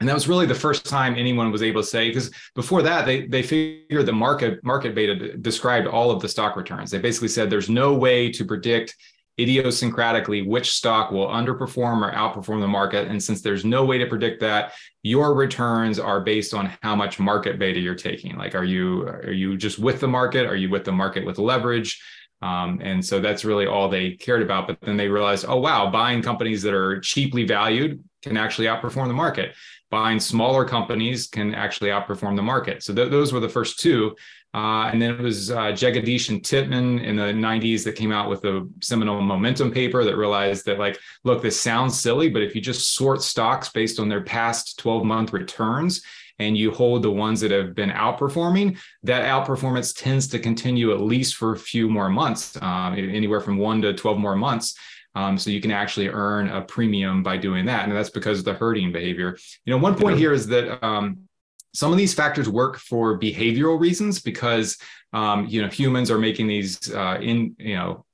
And 0.02 0.08
that 0.08 0.14
was 0.14 0.26
really 0.26 0.46
the 0.46 0.54
first 0.56 0.84
time 0.84 1.14
anyone 1.14 1.52
was 1.52 1.62
able 1.62 1.80
to 1.80 1.86
say, 1.86 2.08
because 2.08 2.32
before 2.56 2.82
that, 2.82 3.06
they 3.06 3.28
they 3.28 3.40
figured 3.40 4.04
the 4.04 4.12
market 4.12 4.58
market 4.64 4.96
beta 4.96 5.36
described 5.36 5.86
all 5.86 6.10
of 6.10 6.20
the 6.20 6.28
stock 6.28 6.56
returns. 6.56 6.90
They 6.90 6.98
basically 6.98 7.28
said 7.28 7.48
there's 7.48 7.70
no 7.70 7.94
way 7.94 8.28
to 8.32 8.44
predict 8.44 8.96
idiosyncratically 9.38 10.44
which 10.44 10.72
stock 10.72 11.12
will 11.12 11.28
underperform 11.28 12.02
or 12.02 12.10
outperform 12.14 12.60
the 12.60 12.66
market. 12.66 13.06
And 13.06 13.22
since 13.22 13.42
there's 13.42 13.64
no 13.64 13.84
way 13.84 13.96
to 13.96 14.06
predict 14.06 14.40
that, 14.40 14.72
your 15.04 15.34
returns 15.34 16.00
are 16.00 16.20
based 16.20 16.52
on 16.52 16.72
how 16.82 16.96
much 16.96 17.20
market 17.20 17.60
beta 17.60 17.78
you're 17.78 17.94
taking. 17.94 18.36
Like, 18.36 18.56
are 18.56 18.64
you 18.64 19.02
are 19.02 19.30
you 19.30 19.56
just 19.56 19.78
with 19.78 20.00
the 20.00 20.08
market? 20.08 20.46
Are 20.46 20.56
you 20.56 20.68
with 20.68 20.84
the 20.84 20.90
market 20.90 21.24
with 21.24 21.38
leverage? 21.38 22.02
Um, 22.42 22.80
and 22.82 23.06
so 23.06 23.20
that's 23.20 23.44
really 23.44 23.66
all 23.66 23.88
they 23.88 24.16
cared 24.16 24.42
about. 24.42 24.66
But 24.66 24.80
then 24.80 24.96
they 24.96 25.06
realized, 25.06 25.44
oh 25.46 25.60
wow, 25.60 25.92
buying 25.92 26.22
companies 26.22 26.60
that 26.62 26.74
are 26.74 26.98
cheaply 26.98 27.44
valued 27.44 28.02
can 28.22 28.36
actually 28.36 28.66
outperform 28.66 29.08
the 29.08 29.14
market 29.14 29.54
buying 29.92 30.18
smaller 30.18 30.64
companies 30.64 31.26
can 31.26 31.54
actually 31.54 31.90
outperform 31.90 32.34
the 32.34 32.42
market. 32.42 32.82
So 32.82 32.94
th- 32.94 33.10
those 33.10 33.30
were 33.30 33.40
the 33.40 33.48
first 33.48 33.78
two. 33.78 34.16
Uh, 34.54 34.88
and 34.90 35.00
then 35.00 35.10
it 35.10 35.20
was 35.20 35.50
uh, 35.50 35.72
Jegadeesh 35.72 36.30
and 36.30 36.42
Titman 36.42 37.04
in 37.04 37.16
the 37.16 37.24
90s 37.24 37.84
that 37.84 37.94
came 37.94 38.10
out 38.10 38.28
with 38.28 38.42
a 38.44 38.66
seminal 38.80 39.20
momentum 39.20 39.70
paper 39.70 40.02
that 40.04 40.16
realized 40.16 40.64
that, 40.64 40.78
like, 40.78 40.98
look, 41.24 41.42
this 41.42 41.60
sounds 41.60 41.98
silly, 41.98 42.30
but 42.30 42.42
if 42.42 42.54
you 42.54 42.60
just 42.60 42.94
sort 42.94 43.22
stocks 43.22 43.68
based 43.68 44.00
on 44.00 44.08
their 44.08 44.22
past 44.22 44.78
12 44.78 45.04
month 45.04 45.32
returns 45.34 46.02
and 46.38 46.56
you 46.56 46.70
hold 46.70 47.02
the 47.02 47.10
ones 47.10 47.40
that 47.42 47.50
have 47.50 47.74
been 47.74 47.90
outperforming, 47.90 48.78
that 49.02 49.24
outperformance 49.24 49.94
tends 49.94 50.26
to 50.28 50.38
continue 50.38 50.92
at 50.92 51.00
least 51.02 51.36
for 51.36 51.52
a 51.52 51.58
few 51.58 51.88
more 51.88 52.08
months, 52.08 52.56
uh, 52.56 52.94
anywhere 52.96 53.40
from 53.40 53.58
one 53.58 53.82
to 53.82 53.92
12 53.92 54.18
more 54.18 54.36
months. 54.36 54.74
Um, 55.14 55.36
so 55.36 55.50
you 55.50 55.60
can 55.60 55.70
actually 55.70 56.08
earn 56.08 56.48
a 56.48 56.62
premium 56.62 57.22
by 57.22 57.36
doing 57.36 57.66
that. 57.66 57.84
And 57.86 57.92
that's 57.92 58.10
because 58.10 58.38
of 58.38 58.44
the 58.44 58.54
herding 58.54 58.92
behavior. 58.92 59.36
You 59.64 59.72
know, 59.72 59.78
one 59.78 59.94
point 59.94 60.16
here 60.16 60.32
is 60.32 60.46
that 60.48 60.82
um, 60.84 61.28
some 61.74 61.92
of 61.92 61.98
these 61.98 62.14
factors 62.14 62.48
work 62.48 62.78
for 62.78 63.18
behavioral 63.18 63.78
reasons 63.78 64.20
because 64.20 64.78
um, 65.12 65.46
you 65.46 65.62
know 65.62 65.68
humans 65.68 66.10
are 66.10 66.18
making 66.18 66.46
these 66.46 66.92
uh, 66.92 67.18
in 67.20 67.54
you 67.58 67.74
know 67.74 68.04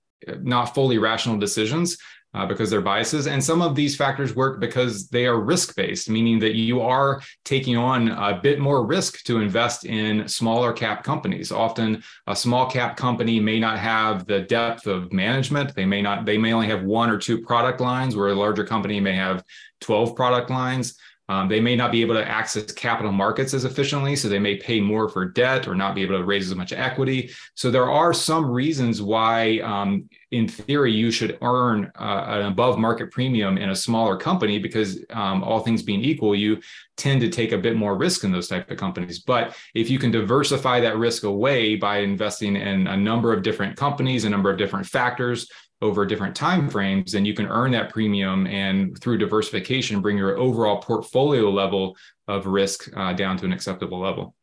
not 0.41 0.75
fully 0.75 0.99
rational 0.99 1.39
decisions 1.39 1.97
uh, 2.35 2.47
because 2.47 2.71
they're 2.71 2.81
biases. 2.81 3.27
And 3.27 3.43
some 3.43 3.63
of 3.63 3.75
these 3.75 3.97
factors 3.97 4.37
work 4.37 4.61
because 4.61 5.09
they 5.09 5.27
are 5.27 5.41
risk 5.41 5.75
based, 5.77 6.11
meaning 6.11 6.39
that 6.41 6.55
you 6.55 6.81
are 6.81 7.21
taking 7.45 7.77
on 7.77 8.09
a 8.09 8.39
bit 8.41 8.59
more 8.59 8.85
risk 8.85 9.25
to 9.25 9.41
invest 9.41 9.85
in 9.85 10.29
smaller 10.29 10.73
cap 10.73 11.03
companies. 11.03 11.51
Often, 11.51 12.03
a 12.27 12.37
small 12.37 12.71
cap 12.71 12.97
company 12.97 13.41
may 13.41 13.59
not 13.59 13.79
have 13.79 14.27
the 14.27 14.41
depth 14.41 14.87
of 14.87 15.13
management. 15.13 15.75
They 15.75 15.87
may 15.87 16.03
not, 16.03 16.25
they 16.25 16.39
may 16.39 16.53
only 16.53 16.69
have 16.69 16.83
one 16.83 17.11
or 17.11 17.19
two 17.19 17.41
product 17.41 17.81
lines, 17.81 18.15
where 18.15 18.29
a 18.29 18.35
larger 18.35 18.65
company 18.65 19.01
may 19.01 19.15
have 19.15 19.43
12 19.81 20.15
product 20.15 20.51
lines. 20.51 20.99
Um, 21.29 21.49
they 21.49 21.61
may 21.61 21.77
not 21.77 21.93
be 21.93 22.01
able 22.01 22.15
to 22.15 22.27
access 22.27 22.73
capital 22.73 23.13
markets 23.13 23.53
as 23.53 23.65
efficiently, 23.65 24.17
so 24.17 24.29
they 24.29 24.39
may 24.39 24.57
pay 24.57 24.81
more 24.81 25.09
for 25.09 25.27
debt 25.27 25.69
or 25.69 25.75
not 25.75 25.95
be 25.95 26.03
able 26.03 26.17
to 26.17 26.25
raise 26.25 26.51
as 26.51 26.57
much 26.57 26.73
equity. 26.73 27.31
So 27.55 27.71
there 27.71 27.91
are 27.91 28.15
some 28.15 28.51
reasons 28.51 29.03
why, 29.03 29.59
um, 29.59 30.09
in 30.31 30.49
theory, 30.49 30.93
you 30.93 31.11
should 31.11 31.39
earn 31.43 31.93
uh, 31.99 32.25
an 32.29 32.47
above 32.47 32.79
market 32.79 33.11
premium 33.11 33.59
in 33.59 33.71
a 33.71 33.77
smaller 33.77 34.17
company 34.17 34.59
because 34.59 35.05
um, 35.11 35.43
all 35.45 35.61
things 35.61 35.83
being 35.83 36.03
equal, 36.03 36.35
you 36.35 36.61
tend 36.97 37.21
to 37.21 37.29
take 37.29 37.53
a 37.53 37.59
bit 37.59 37.77
more 37.77 37.97
risk 37.97 38.25
in 38.25 38.33
those 38.33 38.49
type 38.49 38.71
of 38.71 38.79
companies. 38.79 39.19
But 39.19 39.57
if 39.75 39.91
you 39.91 39.99
can 39.99 40.11
diversify 40.11 40.81
that 40.81 40.97
risk 40.97 41.25
away 41.25 41.77
by 41.77 41.99
investing 41.99 42.57
in 42.57 42.87
a 42.87 42.97
number 42.97 43.33
of 43.33 43.43
different 43.43 43.77
companies, 43.77 44.25
a 44.25 44.31
number 44.31 44.51
of 44.51 44.59
different 44.59 44.87
factors, 44.87 45.49
over 45.81 46.05
different 46.05 46.35
time 46.35 46.69
frames 46.69 47.13
then 47.13 47.25
you 47.25 47.35
can 47.35 47.47
earn 47.47 47.71
that 47.71 47.93
premium 47.93 48.47
and 48.47 48.99
through 49.01 49.19
diversification 49.19 50.01
bring 50.01 50.17
your 50.17 50.37
overall 50.39 50.81
portfolio 50.81 51.51
level 51.51 51.97
of 52.27 52.47
risk 52.47 52.89
uh, 52.97 53.13
down 53.13 53.37
to 53.37 53.45
an 53.45 53.53
acceptable 53.53 54.01
level 54.01 54.35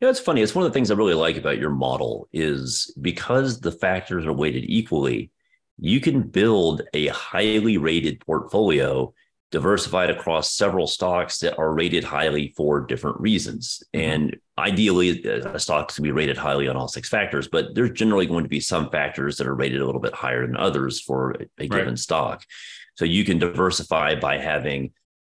you 0.00 0.06
know, 0.06 0.10
it's 0.10 0.20
funny. 0.20 0.42
It's 0.42 0.54
one 0.54 0.66
of 0.66 0.72
the 0.72 0.74
things 0.74 0.90
I 0.90 0.96
really 0.96 1.14
like 1.14 1.36
about 1.36 1.58
your 1.58 1.70
model 1.70 2.28
is 2.32 2.92
because 3.00 3.60
the 3.60 3.70
factors 3.70 4.26
are 4.26 4.32
weighted 4.32 4.64
equally, 4.66 5.30
you 5.78 6.00
can 6.00 6.22
build 6.22 6.82
a 6.92 7.06
highly 7.08 7.78
rated 7.78 8.20
portfolio 8.20 9.14
diversified 9.54 10.10
across 10.10 10.50
several 10.50 10.88
stocks 10.88 11.38
that 11.38 11.56
are 11.60 11.72
rated 11.72 12.02
highly 12.02 12.52
for 12.56 12.80
different 12.80 13.20
reasons. 13.20 13.84
Mm-hmm. 13.94 14.10
And 14.10 14.36
ideally, 14.58 15.22
a 15.22 15.60
stock 15.60 15.94
can 15.94 16.02
be 16.02 16.10
rated 16.10 16.36
highly 16.36 16.66
on 16.66 16.76
all 16.76 16.88
six 16.88 17.08
factors, 17.08 17.46
but 17.46 17.72
there's 17.72 17.92
generally 17.92 18.26
going 18.26 18.42
to 18.42 18.50
be 18.50 18.58
some 18.58 18.90
factors 18.90 19.36
that 19.36 19.46
are 19.46 19.54
rated 19.54 19.80
a 19.80 19.86
little 19.86 20.00
bit 20.00 20.12
higher 20.12 20.44
than 20.44 20.56
others 20.56 21.00
for 21.00 21.36
a, 21.60 21.68
given 21.68 21.90
right. 21.90 21.98
stock. 21.98 22.42
So 22.96 23.04
you 23.04 23.24
can 23.24 23.38
diversify 23.38 24.16
by 24.16 24.38
having 24.38 24.90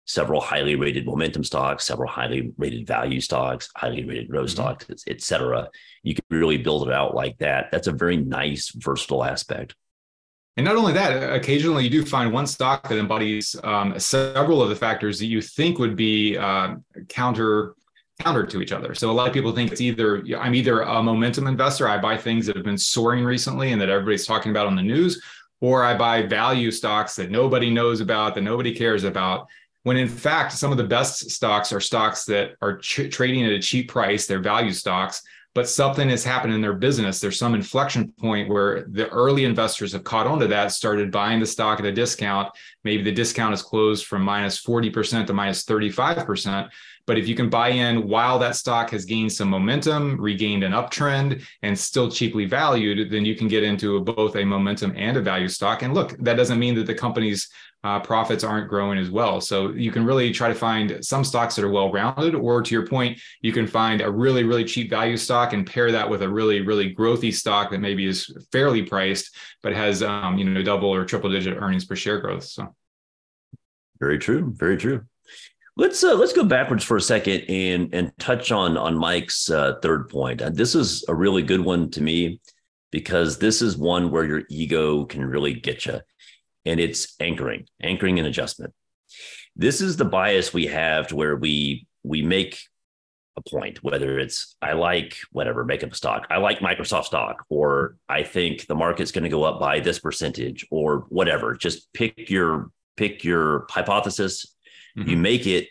several 0.06 0.41
highly 0.41 0.75
rated 0.75 1.06
momentum 1.06 1.43
stocks, 1.43 1.86
several 1.86 2.10
highly 2.10 2.51
rated 2.58 2.88
value 2.88 3.21
stocks, 3.21 3.69
highly 3.75 4.03
rated 4.03 4.30
growth 4.30 4.47
mm-hmm. 4.47 4.84
stocks, 4.86 5.03
et 5.06 5.21
cetera. 5.21 5.69
You 6.01 6.15
can 6.15 6.25
really 6.32 6.58
build 6.58 6.88
it 6.88 6.93
out 6.93 7.13
like 7.13 7.38
that. 7.38 7.69
That's 7.71 7.88
a 7.88 7.91
very 7.91 8.17
nice, 8.17 8.71
versatile 8.71 9.23
aspect. 9.23 9.75
And 10.58 10.65
not 10.65 10.76
only 10.76 10.91
that, 10.93 11.34
occasionally 11.34 11.84
you 11.84 11.89
do 11.89 12.04
find 12.04 12.34
one 12.34 12.48
stock 12.48 12.89
that 12.89 12.98
embodies 12.98 13.56
um, 13.63 13.98
several 14.00 14.62
of 14.62 14.70
the 14.70 14.76
factors 14.76 15.20
that 15.20 15.28
you 15.28 15.39
think 15.39 15.78
would 15.78 15.96
be 15.96 16.36
uh, 16.36 16.76
counter 17.08 17.76
counter 18.20 18.43
to 18.48 18.62
each 18.63 18.72
other. 18.72 18.96
So 18.96 19.12
a 19.12 19.13
lot 19.13 19.28
of 19.28 19.34
people 19.34 19.52
think 19.52 19.72
it's 19.72 19.82
either 19.82 20.24
I'm 20.39 20.56
either 20.56 20.82
a 20.82 21.04
momentum 21.04 21.46
investor, 21.46 21.88
I 21.88 22.00
buy 22.00 22.17
things 22.17 22.48
that 22.48 22.56
have 22.56 22.65
been 22.65 22.78
soaring 22.78 23.24
recently 23.24 23.72
and 23.72 23.80
that 23.80 23.89
everybody's 23.89 24.26
talking 24.26 24.50
about 24.50 24.65
on 24.65 24.76
the 24.76 24.82
news, 24.82 25.22
or 25.62 25.84
I 25.84 25.96
buy 25.96 26.24
value 26.24 26.72
stocks 26.72 27.15
that 27.17 27.30
nobody 27.30 27.70
knows 27.70 28.02
about, 28.02 28.34
that 28.34 28.41
nobody 28.41 28.74
cares 28.74 29.04
about. 29.04 29.48
When 29.84 29.98
in 29.98 30.08
fact, 30.08 30.54
some 30.54 30.72
of 30.72 30.80
the 30.80 30.84
best 30.84 31.30
stocks 31.30 31.72
are 31.72 31.80
stocks 31.80 32.26
that 32.26 32.56
are 32.63 32.80
ch- 32.80 33.12
trading 33.12 33.46
at 33.46 33.52
a 33.52 33.60
cheap 33.60 33.89
price, 33.89 34.26
they're 34.26 34.39
value 34.39 34.74
stocks 34.74 35.22
but 35.58 35.67
something 35.67 36.08
has 36.10 36.24
happened 36.24 36.54
in 36.54 36.62
their 36.62 36.76
business. 36.76 37.20
There's 37.20 37.39
some 37.39 37.56
inflection 37.56 38.12
point 38.12 38.48
where 38.48 38.86
the 38.91 39.10
early 39.10 39.43
investors 39.43 39.91
have 39.93 40.04
caught 40.04 40.28
on 40.28 40.38
to 40.41 40.48
that, 40.50 40.72
started 40.72 41.12
buying 41.12 41.39
the 41.39 41.48
stock 41.48 41.80
at 41.80 41.86
a 41.88 41.91
discount. 41.91 42.50
Maybe 42.84 43.02
the 43.02 43.12
discount 43.12 43.56
is 43.56 43.63
closed 43.63 44.06
from 44.06 44.22
minus 44.22 44.62
40% 44.62 45.26
to 45.26 45.34
minus 45.34 45.65
35%. 45.65 46.70
But 47.08 47.17
if 47.17 47.28
you 47.28 47.34
can 47.34 47.50
buy 47.50 47.70
in 47.70 48.08
while 48.08 48.38
that 48.38 48.56
stock 48.56 48.91
has 48.91 49.04
gained 49.04 49.34
some 49.34 49.50
momentum, 49.50 50.22
regained 50.22 50.63
an 50.63 50.74
uptrend, 50.74 51.43
and 51.63 51.80
still 51.80 52.12
cheaply 52.12 52.46
valued, 52.46 53.10
then 53.10 53.26
you 53.26 53.34
can 53.34 53.48
get 53.48 53.63
into 53.63 54.02
both 54.02 54.36
a 54.36 54.46
momentum 54.46 54.93
and 54.96 55.17
a 55.17 55.22
value 55.22 55.48
stock. 55.48 55.82
And 55.82 55.96
look, 55.96 56.15
that 56.20 56.36
doesn't 56.36 56.60
mean 56.60 56.76
that 56.76 56.86
the 56.86 56.93
company's 56.93 57.50
uh, 57.83 57.99
profits 57.99 58.43
aren't 58.43 58.69
growing 58.69 58.97
as 58.97 59.09
well. 59.09 59.39
So 59.39 59.69
you 59.69 59.91
can 59.91 60.05
really 60.05 60.31
try 60.31 60.47
to 60.47 60.55
find 60.55 61.03
some 61.05 61.23
stocks 61.23 61.55
that 61.55 61.63
are 61.63 61.71
well 61.71 61.91
rounded, 61.91 62.35
or 62.35 62.61
to 62.61 62.73
your 62.73 62.87
point, 62.87 63.19
you 63.41 63.53
can 63.53 63.67
find 63.67 64.01
a 64.01 64.11
really, 64.11 64.43
really 64.43 64.65
cheap 64.65 64.89
value 64.89 65.17
stock 65.17 65.53
and 65.53 65.65
pair 65.65 65.91
that 65.91 66.09
with 66.09 66.21
a 66.21 66.29
really, 66.29 66.61
really 66.61 66.93
growthy 66.93 67.33
stock 67.33 67.71
that 67.71 67.79
maybe 67.79 68.05
is 68.05 68.35
fairly 68.51 68.83
priced, 68.83 69.35
but 69.61 69.73
has 69.73 70.01
um, 70.03 70.37
you 70.37 70.45
know 70.45 70.63
double 70.63 70.93
or 70.93 71.05
triple 71.05 71.31
digit 71.31 71.57
earnings 71.57 71.85
per 71.85 71.95
share 71.95 72.19
growth. 72.19 72.43
So 72.43 72.75
very 73.99 74.19
true, 74.19 74.53
very 74.55 74.77
true. 74.77 75.05
Let's 75.75 76.03
uh, 76.03 76.15
let's 76.15 76.33
go 76.33 76.43
backwards 76.43 76.83
for 76.83 76.97
a 76.97 77.01
second 77.01 77.41
and 77.47 77.93
and 77.93 78.11
touch 78.17 78.51
on 78.51 78.77
on 78.77 78.97
Mike's 78.97 79.49
uh, 79.49 79.75
third 79.83 80.09
point. 80.09 80.41
Uh, 80.41 80.49
this 80.49 80.73
is 80.73 81.05
a 81.07 81.13
really 81.13 81.43
good 81.43 81.61
one 81.61 81.91
to 81.91 82.01
me 82.01 82.41
because 82.91 83.37
this 83.37 83.61
is 83.61 83.77
one 83.77 84.09
where 84.09 84.23
your 84.23 84.41
ego 84.49 85.05
can 85.05 85.23
really 85.23 85.53
get 85.53 85.85
you 85.85 85.99
and 86.67 86.80
it's 86.80 87.15
anchoring, 87.19 87.65
anchoring 87.82 88.19
and 88.19 88.27
adjustment. 88.27 88.73
This 89.56 89.82
is 89.82 89.97
the 89.97 90.06
bias 90.06 90.53
we 90.53 90.67
have 90.67 91.08
to 91.08 91.15
where 91.15 91.36
we 91.36 91.88
we 92.03 92.21
make 92.21 92.60
a 93.38 93.49
point, 93.49 93.84
whether 93.84 94.19
it's 94.19 94.56
I 94.62 94.73
like 94.73 95.17
whatever, 95.32 95.63
make 95.63 95.84
up 95.84 95.91
a 95.91 95.95
stock, 95.95 96.27
I 96.30 96.38
like 96.38 96.60
Microsoft 96.60 97.06
stock, 97.06 97.45
or 97.49 97.97
I 98.10 98.23
think 98.23 98.67
the 98.67 98.75
market's 98.75 99.12
going 99.12 99.23
to 99.23 99.30
go 99.30 99.43
up 99.43 99.60
by 99.60 99.80
this 99.80 99.99
percentage, 99.99 100.65
or 100.71 101.06
whatever. 101.10 101.56
Just 101.56 101.91
pick 101.93 102.30
your 102.30 102.71
pick 102.97 103.23
your 103.23 103.65
hypothesis, 103.69 104.56
mm-hmm. 104.97 105.10
you 105.10 105.17
make 105.17 105.47
it, 105.47 105.67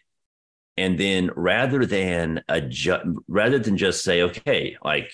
and 0.76 0.98
then 0.98 1.30
rather 1.36 1.84
than 1.84 2.42
adjust, 2.48 3.04
rather 3.28 3.58
than 3.58 3.76
just 3.76 4.02
say, 4.04 4.22
okay, 4.22 4.76
like 4.82 5.12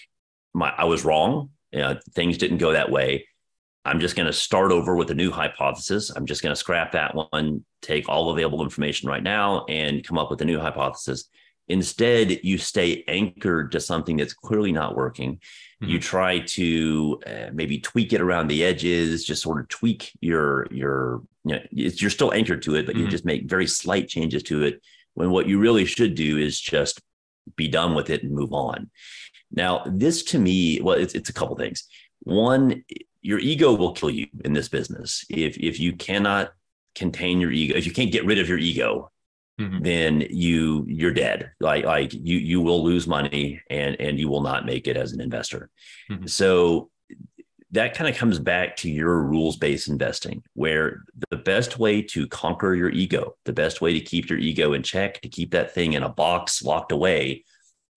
my 0.54 0.72
I 0.76 0.84
was 0.84 1.04
wrong, 1.04 1.50
you 1.72 1.80
know, 1.80 1.98
things 2.14 2.38
didn't 2.38 2.58
go 2.58 2.72
that 2.72 2.90
way. 2.90 3.26
I'm 3.84 4.00
just 4.00 4.14
going 4.16 4.26
to 4.26 4.32
start 4.32 4.70
over 4.70 4.94
with 4.94 5.10
a 5.10 5.14
new 5.14 5.30
hypothesis. 5.30 6.10
I'm 6.10 6.26
just 6.26 6.42
going 6.42 6.52
to 6.52 6.58
scrap 6.58 6.92
that 6.92 7.14
one, 7.14 7.64
take 7.80 8.08
all 8.08 8.30
available 8.30 8.62
information 8.62 9.08
right 9.08 9.22
now, 9.22 9.64
and 9.68 10.06
come 10.06 10.18
up 10.18 10.30
with 10.30 10.40
a 10.40 10.44
new 10.44 10.60
hypothesis. 10.60 11.28
Instead, 11.68 12.44
you 12.44 12.58
stay 12.58 13.04
anchored 13.08 13.72
to 13.72 13.80
something 13.80 14.16
that's 14.16 14.34
clearly 14.34 14.72
not 14.72 14.96
working. 14.96 15.34
Mm-hmm. 15.82 15.88
You 15.88 16.00
try 16.00 16.38
to 16.40 17.20
uh, 17.26 17.50
maybe 17.52 17.78
tweak 17.78 18.12
it 18.12 18.20
around 18.20 18.48
the 18.48 18.64
edges, 18.64 19.24
just 19.24 19.42
sort 19.42 19.60
of 19.60 19.68
tweak 19.68 20.12
your 20.20 20.66
your. 20.70 21.22
You 21.44 21.56
know, 21.56 21.62
you're 21.72 22.10
still 22.10 22.32
anchored 22.32 22.62
to 22.62 22.76
it, 22.76 22.86
but 22.86 22.94
mm-hmm. 22.94 23.04
you 23.04 23.10
just 23.10 23.24
make 23.24 23.50
very 23.50 23.66
slight 23.66 24.08
changes 24.08 24.44
to 24.44 24.62
it. 24.62 24.80
When 25.14 25.30
what 25.30 25.48
you 25.48 25.58
really 25.58 25.86
should 25.86 26.14
do 26.14 26.38
is 26.38 26.60
just 26.60 27.00
be 27.56 27.66
done 27.66 27.96
with 27.96 28.10
it 28.10 28.22
and 28.22 28.32
move 28.32 28.52
on. 28.52 28.90
Now, 29.50 29.82
this 29.86 30.22
to 30.24 30.38
me, 30.38 30.80
well, 30.80 30.96
it's, 30.96 31.14
it's 31.14 31.30
a 31.30 31.32
couple 31.32 31.56
things. 31.56 31.84
One, 32.20 32.84
your 33.22 33.38
ego 33.38 33.72
will 33.74 33.92
kill 33.92 34.10
you 34.10 34.26
in 34.44 34.52
this 34.52 34.68
business 34.68 35.24
if 35.30 35.56
if 35.56 35.80
you 35.80 35.94
cannot 35.94 36.52
contain 36.94 37.40
your 37.40 37.50
ego 37.50 37.74
if 37.76 37.86
you 37.86 37.92
can't 37.92 38.12
get 38.12 38.26
rid 38.26 38.38
of 38.38 38.48
your 38.48 38.58
ego 38.58 39.10
mm-hmm. 39.58 39.82
then 39.82 40.20
you 40.30 40.84
you're 40.88 41.14
dead 41.14 41.52
like 41.60 41.84
like 41.84 42.12
you 42.12 42.36
you 42.36 42.60
will 42.60 42.84
lose 42.84 43.06
money 43.06 43.60
and 43.70 43.96
and 44.00 44.18
you 44.18 44.28
will 44.28 44.42
not 44.42 44.66
make 44.66 44.86
it 44.86 44.96
as 44.96 45.12
an 45.12 45.20
investor 45.20 45.70
mm-hmm. 46.10 46.26
so 46.26 46.90
that 47.70 47.94
kind 47.94 48.10
of 48.10 48.16
comes 48.16 48.38
back 48.38 48.76
to 48.76 48.90
your 48.90 49.22
rules 49.22 49.56
based 49.56 49.88
investing 49.88 50.42
where 50.52 51.04
the 51.30 51.38
best 51.38 51.78
way 51.78 52.02
to 52.02 52.26
conquer 52.26 52.74
your 52.74 52.90
ego 52.90 53.34
the 53.44 53.52
best 53.52 53.80
way 53.80 53.94
to 53.94 54.00
keep 54.00 54.28
your 54.28 54.38
ego 54.38 54.74
in 54.74 54.82
check 54.82 55.20
to 55.22 55.28
keep 55.28 55.52
that 55.52 55.72
thing 55.72 55.94
in 55.94 56.02
a 56.02 56.08
box 56.08 56.62
locked 56.62 56.92
away 56.92 57.44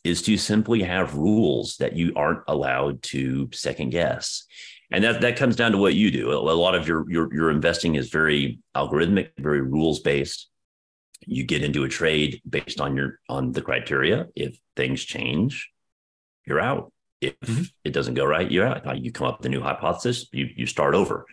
is 0.05 0.21
to 0.21 0.37
simply 0.37 0.83
have 0.83 1.15
rules 1.15 1.77
that 1.77 1.95
you 1.95 2.13
aren't 2.15 2.43
allowed 2.47 3.01
to 3.01 3.49
second 3.51 3.89
guess 3.89 4.45
and 4.91 5.03
that 5.03 5.21
that 5.21 5.37
comes 5.37 5.55
down 5.55 5.71
to 5.71 5.77
what 5.77 5.95
you 5.95 6.11
do. 6.11 6.31
A 6.31 6.37
lot 6.37 6.75
of 6.75 6.87
your 6.87 7.09
your 7.09 7.33
your 7.33 7.51
investing 7.51 7.95
is 7.95 8.09
very 8.09 8.59
algorithmic, 8.75 9.29
very 9.37 9.61
rules 9.61 9.99
based. 9.99 10.49
You 11.25 11.43
get 11.43 11.63
into 11.63 11.83
a 11.83 11.89
trade 11.89 12.41
based 12.47 12.79
on 12.79 12.95
your 12.95 13.19
on 13.29 13.51
the 13.51 13.61
criteria. 13.61 14.27
If 14.35 14.57
things 14.75 15.03
change, 15.03 15.71
you're 16.45 16.59
out. 16.59 16.91
If 17.21 17.39
mm-hmm. 17.39 17.63
it 17.83 17.93
doesn't 17.93 18.13
go 18.13 18.25
right, 18.25 18.49
you're 18.49 18.67
out. 18.67 19.03
You 19.03 19.11
come 19.11 19.27
up 19.27 19.39
with 19.39 19.47
a 19.47 19.49
new 19.49 19.61
hypothesis. 19.61 20.27
You 20.31 20.49
you 20.55 20.65
start 20.67 20.93
over. 20.93 21.25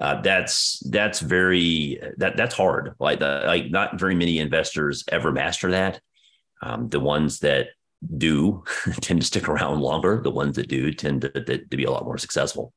Uh, 0.00 0.20
that's 0.20 0.80
that's 0.90 1.20
very 1.20 2.00
that 2.18 2.36
that's 2.36 2.54
hard. 2.54 2.94
Like 2.98 3.20
the, 3.20 3.44
like 3.46 3.70
not 3.70 3.98
very 3.98 4.14
many 4.14 4.38
investors 4.38 5.04
ever 5.10 5.32
master 5.32 5.70
that. 5.70 6.00
Um, 6.60 6.88
the 6.88 7.00
ones 7.00 7.40
that 7.40 7.68
do 8.16 8.64
tend 9.00 9.20
to 9.20 9.26
stick 9.26 9.48
around 9.48 9.80
longer. 9.80 10.20
The 10.22 10.30
ones 10.30 10.56
that 10.56 10.68
do 10.68 10.92
tend 10.92 11.22
to, 11.22 11.30
to, 11.30 11.58
to 11.58 11.76
be 11.76 11.84
a 11.84 11.90
lot 11.90 12.04
more 12.04 12.18
successful. 12.18 12.72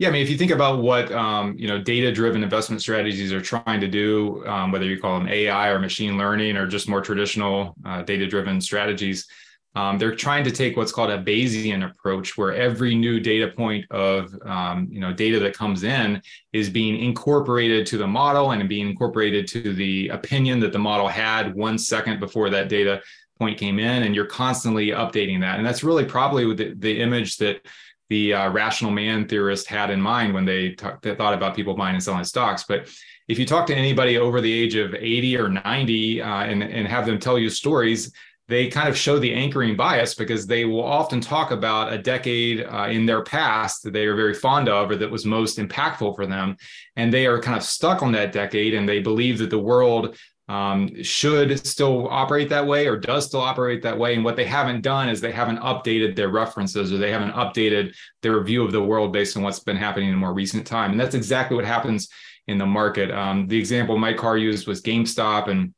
Yeah, 0.00 0.08
I 0.08 0.10
mean, 0.10 0.22
if 0.22 0.30
you 0.30 0.36
think 0.36 0.50
about 0.50 0.82
what 0.82 1.12
um, 1.12 1.54
you 1.56 1.68
know, 1.68 1.80
data-driven 1.80 2.42
investment 2.42 2.82
strategies 2.82 3.32
are 3.32 3.40
trying 3.40 3.80
to 3.80 3.86
do, 3.86 4.44
um, 4.44 4.72
whether 4.72 4.86
you 4.86 5.00
call 5.00 5.18
them 5.18 5.28
AI 5.28 5.68
or 5.68 5.78
machine 5.78 6.18
learning 6.18 6.56
or 6.56 6.66
just 6.66 6.88
more 6.88 7.00
traditional 7.00 7.76
uh, 7.86 8.02
data-driven 8.02 8.60
strategies, 8.60 9.28
um, 9.76 9.98
they're 9.98 10.14
trying 10.14 10.44
to 10.44 10.50
take 10.50 10.76
what's 10.76 10.92
called 10.92 11.10
a 11.10 11.22
Bayesian 11.22 11.88
approach, 11.88 12.36
where 12.36 12.54
every 12.54 12.94
new 12.94 13.18
data 13.18 13.48
point 13.48 13.84
of 13.90 14.34
um, 14.44 14.88
you 14.90 15.00
know 15.00 15.12
data 15.12 15.38
that 15.40 15.56
comes 15.56 15.82
in 15.82 16.22
is 16.52 16.70
being 16.70 17.00
incorporated 17.00 17.86
to 17.86 17.98
the 17.98 18.06
model 18.06 18.52
and 18.52 18.68
being 18.68 18.88
incorporated 18.88 19.48
to 19.48 19.74
the 19.74 20.08
opinion 20.08 20.60
that 20.60 20.72
the 20.72 20.78
model 20.78 21.08
had 21.08 21.54
one 21.54 21.76
second 21.76 22.20
before 22.20 22.50
that 22.50 22.68
data 22.68 23.00
point 23.38 23.58
came 23.58 23.78
in, 23.78 24.02
and 24.04 24.14
you're 24.14 24.26
constantly 24.26 24.88
updating 24.88 25.40
that. 25.40 25.58
And 25.58 25.66
that's 25.66 25.84
really 25.84 26.04
probably 26.04 26.54
the, 26.54 26.74
the 26.74 27.00
image 27.00 27.36
that 27.38 27.66
the 28.10 28.34
uh, 28.34 28.50
rational 28.50 28.90
man 28.90 29.26
theorist 29.26 29.66
had 29.66 29.90
in 29.90 30.00
mind 30.00 30.34
when 30.34 30.44
they, 30.44 30.76
they 31.02 31.14
thought 31.14 31.34
about 31.34 31.56
people 31.56 31.74
buying 31.74 31.94
and 31.94 32.02
selling 32.02 32.24
stocks. 32.24 32.64
But 32.68 32.88
if 33.28 33.38
you 33.38 33.46
talk 33.46 33.66
to 33.68 33.74
anybody 33.74 34.18
over 34.18 34.40
the 34.40 34.52
age 34.52 34.74
of 34.74 34.94
80 34.94 35.38
or 35.38 35.48
90 35.48 36.22
uh, 36.22 36.26
and, 36.26 36.62
and 36.62 36.86
have 36.86 37.06
them 37.06 37.18
tell 37.18 37.38
you 37.38 37.48
stories, 37.48 38.12
they 38.46 38.68
kind 38.68 38.88
of 38.88 38.96
show 38.96 39.18
the 39.18 39.32
anchoring 39.32 39.74
bias 39.74 40.14
because 40.14 40.46
they 40.46 40.66
will 40.66 40.84
often 40.84 41.20
talk 41.20 41.50
about 41.50 41.92
a 41.92 41.98
decade 41.98 42.66
uh, 42.66 42.88
in 42.90 43.06
their 43.06 43.22
past 43.22 43.82
that 43.82 43.94
they 43.94 44.04
are 44.04 44.14
very 44.14 44.34
fond 44.34 44.68
of 44.68 44.90
or 44.90 44.96
that 44.96 45.10
was 45.10 45.24
most 45.24 45.58
impactful 45.58 46.14
for 46.14 46.26
them. 46.26 46.56
And 46.96 47.12
they 47.12 47.26
are 47.26 47.40
kind 47.40 47.56
of 47.56 47.62
stuck 47.62 48.02
on 48.02 48.12
that 48.12 48.32
decade 48.32 48.74
and 48.74 48.86
they 48.86 49.00
believe 49.00 49.38
that 49.38 49.48
the 49.48 49.58
world 49.58 50.18
um, 50.48 51.02
should 51.02 51.66
still 51.66 52.08
operate 52.08 52.50
that 52.50 52.66
way 52.66 52.86
or 52.86 52.96
does 52.96 53.26
still 53.26 53.40
operate 53.40 53.82
that 53.82 53.98
way. 53.98 54.14
And 54.14 54.24
what 54.24 54.36
they 54.36 54.44
haven't 54.44 54.82
done 54.82 55.08
is 55.08 55.20
they 55.20 55.32
haven't 55.32 55.58
updated 55.58 56.16
their 56.16 56.28
references 56.28 56.92
or 56.92 56.98
they 56.98 57.10
haven't 57.10 57.32
updated 57.32 57.94
their 58.22 58.42
view 58.42 58.62
of 58.62 58.72
the 58.72 58.82
world 58.82 59.12
based 59.12 59.36
on 59.36 59.42
what's 59.42 59.60
been 59.60 59.76
happening 59.76 60.10
in 60.10 60.16
more 60.16 60.34
recent 60.34 60.66
time. 60.66 60.90
And 60.90 61.00
that's 61.00 61.14
exactly 61.14 61.56
what 61.56 61.64
happens 61.64 62.08
in 62.46 62.58
the 62.58 62.66
market. 62.66 63.10
Um, 63.10 63.46
the 63.46 63.58
example 63.58 63.96
Mike 63.96 64.18
Carr 64.18 64.36
used 64.36 64.66
was 64.66 64.82
GameStop 64.82 65.48
and 65.48 65.72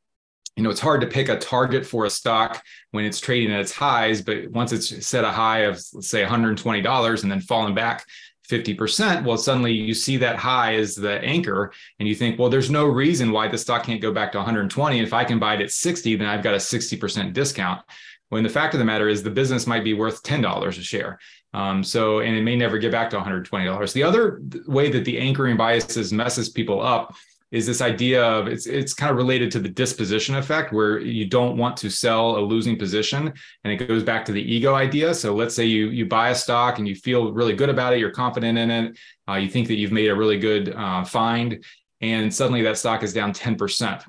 you 0.57 0.63
know, 0.63 0.71
it's 0.71 0.79
hard 0.79 1.01
to 1.01 1.07
pick 1.07 1.29
a 1.29 1.37
target 1.37 1.85
for 1.85 2.05
a 2.05 2.09
stock 2.09 2.63
when 2.89 3.05
it's 3.05 3.19
trading 3.19 3.53
at 3.53 3.59
its 3.59 3.71
highs, 3.71 4.23
but 4.23 4.49
once 4.49 4.71
it's 4.71 5.05
set 5.05 5.23
a 5.23 5.29
high 5.29 5.59
of 5.59 5.79
let's 5.93 6.09
say 6.09 6.25
$120 6.25 7.21
and 7.21 7.31
then 7.31 7.41
falling 7.41 7.75
back 7.75 8.03
50%, 8.49 9.23
well, 9.23 9.37
suddenly 9.37 9.73
you 9.73 9.93
see 9.93 10.17
that 10.17 10.37
high 10.37 10.75
as 10.75 10.95
the 10.95 11.19
anchor 11.21 11.71
and 11.99 12.07
you 12.07 12.15
think, 12.15 12.39
well, 12.39 12.49
there's 12.49 12.71
no 12.71 12.85
reason 12.85 13.31
why 13.31 13.47
the 13.47 13.57
stock 13.57 13.83
can't 13.83 14.01
go 14.01 14.11
back 14.11 14.31
to 14.31 14.37
120. 14.37 14.99
If 14.99 15.13
I 15.13 15.23
can 15.23 15.39
buy 15.39 15.55
it 15.55 15.61
at 15.61 15.71
60, 15.71 16.15
then 16.15 16.27
I've 16.27 16.43
got 16.43 16.53
a 16.53 16.57
60% 16.57 17.33
discount. 17.33 17.81
When 18.29 18.43
the 18.43 18.49
fact 18.49 18.73
of 18.73 18.79
the 18.79 18.85
matter 18.85 19.07
is 19.07 19.23
the 19.23 19.29
business 19.29 19.67
might 19.67 19.83
be 19.83 19.93
worth 19.93 20.23
$10 20.23 20.67
a 20.67 20.71
share. 20.71 21.19
Um, 21.53 21.83
so, 21.83 22.19
and 22.19 22.35
it 22.35 22.43
may 22.43 22.55
never 22.55 22.77
get 22.77 22.91
back 22.91 23.09
to 23.11 23.17
$120. 23.17 23.93
The 23.93 24.03
other 24.03 24.41
way 24.67 24.91
that 24.91 25.05
the 25.05 25.17
anchoring 25.17 25.57
biases 25.57 26.11
messes 26.11 26.49
people 26.49 26.81
up 26.81 27.15
is 27.51 27.65
this 27.65 27.81
idea 27.81 28.23
of 28.23 28.47
it's 28.47 28.65
it's 28.65 28.93
kind 28.93 29.09
of 29.09 29.17
related 29.17 29.51
to 29.51 29.59
the 29.59 29.69
disposition 29.69 30.35
effect 30.35 30.73
where 30.73 30.99
you 30.99 31.25
don't 31.25 31.57
want 31.57 31.77
to 31.77 31.89
sell 31.89 32.37
a 32.37 32.41
losing 32.41 32.77
position 32.77 33.33
and 33.63 33.73
it 33.73 33.87
goes 33.87 34.03
back 34.03 34.25
to 34.25 34.31
the 34.31 34.41
ego 34.41 34.75
idea. 34.75 35.13
So 35.13 35.33
let's 35.33 35.55
say 35.55 35.65
you 35.65 35.89
you 35.89 36.05
buy 36.05 36.29
a 36.29 36.35
stock 36.35 36.77
and 36.77 36.87
you 36.87 36.95
feel 36.95 37.31
really 37.31 37.53
good 37.53 37.69
about 37.69 37.93
it 37.93 37.99
you're 37.99 38.11
confident 38.11 38.57
in 38.57 38.69
it 38.69 38.97
uh, 39.29 39.35
you 39.35 39.49
think 39.49 39.67
that 39.67 39.75
you've 39.75 39.91
made 39.91 40.09
a 40.09 40.15
really 40.15 40.39
good 40.39 40.73
uh, 40.75 41.03
find 41.03 41.63
and 42.01 42.33
suddenly 42.33 42.61
that 42.63 42.77
stock 42.77 43.01
is 43.01 43.13
down 43.13 43.33
10% 43.33 44.03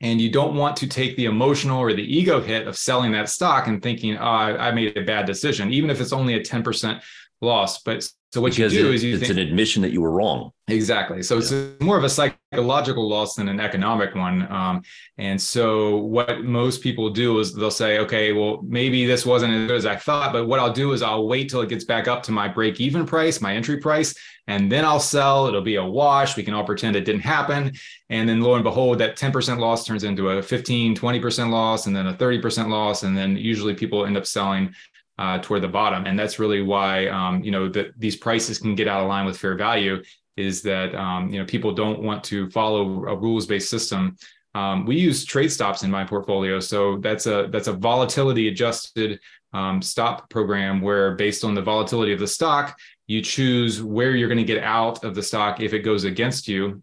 and 0.00 0.20
you 0.20 0.30
don't 0.30 0.56
want 0.56 0.76
to 0.76 0.86
take 0.86 1.16
the 1.16 1.26
emotional 1.26 1.78
or 1.80 1.92
the 1.92 2.02
ego 2.02 2.40
hit 2.40 2.66
of 2.66 2.76
selling 2.76 3.12
that 3.12 3.28
stock 3.28 3.66
and 3.66 3.82
thinking 3.82 4.16
oh, 4.16 4.22
I 4.22 4.70
made 4.70 4.96
a 4.96 5.02
bad 5.02 5.26
decision 5.26 5.72
even 5.72 5.90
if 5.90 6.00
it's 6.00 6.12
only 6.12 6.34
a 6.34 6.40
10% 6.40 7.02
loss. 7.40 7.82
But 7.82 8.08
so 8.34 8.40
what 8.40 8.50
because 8.50 8.74
you 8.74 8.82
do 8.82 8.88
it, 8.90 8.96
is 8.96 9.04
you 9.04 9.14
it's 9.14 9.28
think, 9.28 9.38
an 9.38 9.38
admission 9.38 9.80
that 9.82 9.92
you 9.92 10.00
were 10.00 10.10
wrong. 10.10 10.50
Exactly. 10.66 11.22
So 11.22 11.36
yeah. 11.36 11.40
it's 11.42 11.80
more 11.80 11.96
of 11.96 12.02
a 12.02 12.08
psychological 12.08 13.08
loss 13.08 13.36
than 13.36 13.46
an 13.46 13.60
economic 13.60 14.16
one. 14.16 14.50
Um, 14.50 14.82
and 15.18 15.40
so 15.40 15.98
what 15.98 16.42
most 16.42 16.82
people 16.82 17.10
do 17.10 17.38
is 17.38 17.54
they'll 17.54 17.70
say, 17.70 18.00
okay, 18.00 18.32
well, 18.32 18.60
maybe 18.64 19.06
this 19.06 19.24
wasn't 19.24 19.52
as 19.52 19.68
good 19.68 19.76
as 19.76 19.86
I 19.86 19.94
thought, 19.94 20.32
but 20.32 20.48
what 20.48 20.58
I'll 20.58 20.72
do 20.72 20.90
is 20.94 21.00
I'll 21.00 21.28
wait 21.28 21.48
till 21.48 21.60
it 21.60 21.68
gets 21.68 21.84
back 21.84 22.08
up 22.08 22.24
to 22.24 22.32
my 22.32 22.48
break 22.48 22.80
even 22.80 23.06
price, 23.06 23.40
my 23.40 23.54
entry 23.54 23.76
price, 23.76 24.16
and 24.48 24.70
then 24.70 24.84
I'll 24.84 24.98
sell. 24.98 25.46
It'll 25.46 25.62
be 25.62 25.76
a 25.76 25.84
wash. 25.84 26.36
We 26.36 26.42
can 26.42 26.54
all 26.54 26.64
pretend 26.64 26.96
it 26.96 27.04
didn't 27.04 27.20
happen. 27.20 27.70
And 28.10 28.28
then 28.28 28.40
lo 28.40 28.56
and 28.56 28.64
behold, 28.64 28.98
that 28.98 29.16
10% 29.16 29.60
loss 29.60 29.86
turns 29.86 30.02
into 30.02 30.30
a 30.30 30.42
15, 30.42 30.96
20% 30.96 31.50
loss, 31.50 31.86
and 31.86 31.94
then 31.94 32.08
a 32.08 32.14
30% 32.14 32.68
loss. 32.68 33.04
And 33.04 33.16
then 33.16 33.36
usually 33.36 33.74
people 33.74 34.06
end 34.06 34.16
up 34.16 34.26
selling 34.26 34.74
uh, 35.18 35.38
toward 35.38 35.62
the 35.62 35.68
bottom. 35.68 36.06
And 36.06 36.18
that's 36.18 36.38
really 36.38 36.62
why 36.62 37.06
um, 37.08 37.42
you 37.42 37.50
know 37.50 37.68
that 37.70 37.98
these 37.98 38.16
prices 38.16 38.58
can 38.58 38.74
get 38.74 38.88
out 38.88 39.00
of 39.00 39.08
line 39.08 39.26
with 39.26 39.38
fair 39.38 39.54
value 39.54 40.02
is 40.36 40.62
that 40.62 40.94
um, 40.94 41.30
you 41.30 41.38
know 41.38 41.44
people 41.44 41.72
don't 41.72 42.02
want 42.02 42.24
to 42.24 42.50
follow 42.50 43.06
a 43.06 43.16
rules 43.16 43.46
based 43.46 43.70
system. 43.70 44.16
Um, 44.54 44.86
we 44.86 44.96
use 44.96 45.24
trade 45.24 45.50
stops 45.50 45.82
in 45.82 45.90
my 45.90 46.04
portfolio, 46.04 46.60
so 46.60 46.98
that's 46.98 47.26
a 47.26 47.48
that's 47.50 47.68
a 47.68 47.72
volatility 47.72 48.48
adjusted 48.48 49.20
um, 49.52 49.80
stop 49.80 50.28
program 50.30 50.80
where 50.80 51.14
based 51.14 51.44
on 51.44 51.54
the 51.54 51.62
volatility 51.62 52.12
of 52.12 52.18
the 52.18 52.26
stock, 52.26 52.78
you 53.06 53.22
choose 53.22 53.82
where 53.82 54.16
you're 54.16 54.28
going 54.28 54.38
to 54.38 54.44
get 54.44 54.62
out 54.62 55.04
of 55.04 55.14
the 55.14 55.22
stock 55.22 55.60
if 55.60 55.72
it 55.72 55.80
goes 55.80 56.04
against 56.04 56.48
you, 56.48 56.82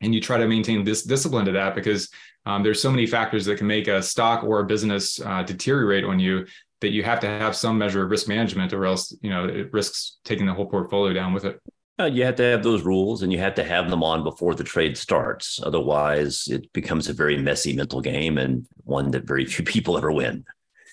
and 0.00 0.14
you 0.14 0.20
try 0.20 0.38
to 0.38 0.46
maintain 0.46 0.84
this 0.84 1.02
discipline 1.02 1.44
to 1.44 1.52
that 1.52 1.74
because 1.74 2.08
um, 2.46 2.62
there's 2.62 2.80
so 2.80 2.90
many 2.90 3.06
factors 3.06 3.44
that 3.44 3.58
can 3.58 3.66
make 3.66 3.88
a 3.88 4.02
stock 4.02 4.42
or 4.42 4.60
a 4.60 4.64
business 4.64 5.20
uh, 5.20 5.42
deteriorate 5.42 6.04
on 6.04 6.18
you 6.18 6.46
that 6.80 6.90
you 6.90 7.02
have 7.02 7.20
to 7.20 7.26
have 7.26 7.56
some 7.56 7.78
measure 7.78 8.04
of 8.04 8.10
risk 8.10 8.28
management 8.28 8.72
or 8.72 8.84
else 8.86 9.14
you 9.20 9.30
know 9.30 9.46
it 9.46 9.72
risks 9.72 10.18
taking 10.24 10.46
the 10.46 10.54
whole 10.54 10.66
portfolio 10.66 11.12
down 11.12 11.32
with 11.32 11.44
it. 11.44 11.60
Uh, 12.00 12.04
you 12.04 12.24
have 12.24 12.36
to 12.36 12.44
have 12.44 12.62
those 12.62 12.82
rules 12.82 13.22
and 13.22 13.32
you 13.32 13.38
have 13.38 13.56
to 13.56 13.64
have 13.64 13.90
them 13.90 14.04
on 14.04 14.22
before 14.22 14.54
the 14.54 14.62
trade 14.62 14.96
starts. 14.96 15.58
Otherwise 15.62 16.46
it 16.48 16.72
becomes 16.72 17.08
a 17.08 17.12
very 17.12 17.36
messy 17.36 17.74
mental 17.74 18.00
game 18.00 18.38
and 18.38 18.66
one 18.84 19.10
that 19.10 19.26
very 19.26 19.44
few 19.44 19.64
people 19.74 19.96
ever 19.96 20.12
win. 20.12 20.44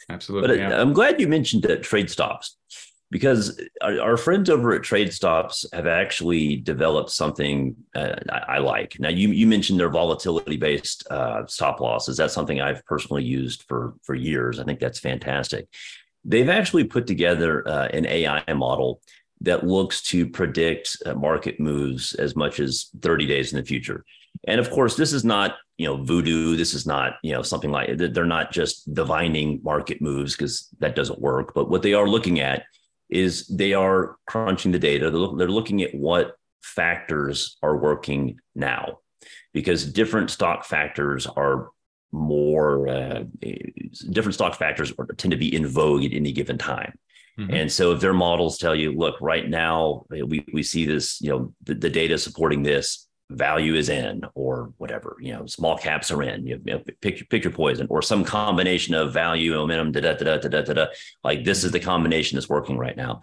Absolutely 0.09 0.49
but 0.49 0.57
yeah. 0.59 0.79
i'm 0.79 0.93
glad 0.93 1.19
you 1.19 1.27
mentioned 1.27 1.63
that 1.63 1.81
trade 1.81 2.11
stops 2.11 2.57
because 3.15 3.57
our, 3.81 4.17
friends 4.17 4.49
over 4.49 4.73
at 4.73 4.83
Trade 4.83 5.13
Stops 5.13 5.65
have 5.71 5.87
actually 5.87 6.57
developed 6.57 7.11
something 7.11 7.73
uh, 7.95 8.15
I, 8.29 8.57
like. 8.57 8.97
Now, 8.99 9.07
you 9.07 9.29
you 9.29 9.47
mentioned 9.47 9.79
their 9.79 9.89
volatility 9.89 10.57
based 10.57 11.07
uh, 11.09 11.47
stop 11.47 11.79
losses. 11.79 12.17
That's 12.17 12.33
something 12.33 12.59
I've 12.59 12.85
personally 12.85 13.23
used 13.23 13.63
for 13.69 13.93
for 14.03 14.15
years. 14.15 14.59
I 14.59 14.65
think 14.65 14.81
that's 14.81 14.99
fantastic. 14.99 15.69
They've 16.25 16.49
actually 16.49 16.83
put 16.83 17.07
together 17.07 17.65
uh, 17.65 17.87
an 17.93 18.05
AI 18.05 18.53
model 18.53 18.99
that 19.39 19.65
looks 19.65 20.01
to 20.11 20.27
predict 20.27 20.97
uh, 21.05 21.13
market 21.13 21.57
moves 21.57 22.15
as 22.15 22.35
much 22.35 22.59
as 22.59 22.89
30 23.01 23.27
days 23.27 23.53
in 23.53 23.59
the 23.59 23.65
future. 23.65 24.03
And 24.45 24.59
of 24.59 24.69
course, 24.71 24.97
this 24.97 25.13
is 25.13 25.23
not 25.23 25.55
you 25.77 25.87
know 25.87 26.03
voodoo. 26.03 26.57
This 26.57 26.73
is 26.73 26.85
not 26.85 27.13
you 27.23 27.31
know 27.31 27.43
something 27.43 27.71
like 27.71 27.95
they're 27.97 28.25
not 28.25 28.51
just 28.51 28.93
divining 28.93 29.61
market 29.63 30.01
moves 30.01 30.35
because 30.35 30.67
that 30.79 30.97
doesn't 30.97 31.21
work. 31.21 31.53
But 31.53 31.69
what 31.69 31.81
they 31.81 31.93
are 31.93 32.09
looking 32.09 32.41
at 32.41 32.63
is 33.09 33.47
they 33.47 33.73
are 33.73 34.17
crunching 34.25 34.71
the 34.71 34.79
data. 34.79 35.09
They're, 35.09 35.19
look, 35.19 35.37
they're 35.37 35.47
looking 35.47 35.81
at 35.81 35.93
what 35.93 36.35
factors 36.61 37.57
are 37.61 37.77
working 37.77 38.39
now 38.55 38.99
because 39.53 39.85
different 39.85 40.29
stock 40.31 40.65
factors 40.65 41.27
are 41.27 41.69
more 42.11 42.87
uh, 42.87 43.23
different 44.09 44.33
stock 44.33 44.55
factors 44.55 44.93
tend 45.17 45.31
to 45.31 45.37
be 45.37 45.53
in 45.53 45.67
vogue 45.67 46.03
at 46.03 46.13
any 46.13 46.31
given 46.31 46.57
time. 46.57 46.97
Mm-hmm. 47.37 47.53
And 47.53 47.71
so 47.71 47.91
if 47.91 47.99
their 47.99 48.13
models 48.13 48.57
tell 48.57 48.75
you, 48.75 48.93
look, 48.93 49.19
right 49.19 49.47
now 49.47 50.05
we, 50.09 50.45
we 50.53 50.63
see 50.63 50.85
this, 50.85 51.21
you 51.21 51.29
know, 51.29 51.53
the, 51.63 51.75
the 51.75 51.89
data 51.89 52.17
supporting 52.17 52.63
this, 52.63 53.04
value 53.31 53.73
is 53.73 53.89
in 53.89 54.21
or 54.35 54.71
whatever 54.77 55.17
you 55.19 55.33
know 55.33 55.47
small 55.47 55.77
caps 55.77 56.11
are 56.11 56.21
in 56.21 56.45
you, 56.45 56.61
know, 56.63 56.79
pick, 57.01 57.27
pick 57.29 57.43
your 57.43 57.51
poison 57.51 57.87
or 57.89 58.01
some 58.01 58.23
combination 58.23 58.93
of 58.93 59.13
value 59.13 59.53
momentum 59.53 59.91
da, 59.91 59.99
da, 59.99 60.13
da, 60.13 60.37
da, 60.37 60.47
da, 60.47 60.61
da, 60.61 60.73
da. 60.73 60.85
like 61.23 61.43
this 61.43 61.63
is 61.63 61.71
the 61.71 61.79
combination 61.79 62.35
that's 62.35 62.49
working 62.49 62.77
right 62.77 62.95
now. 62.95 63.21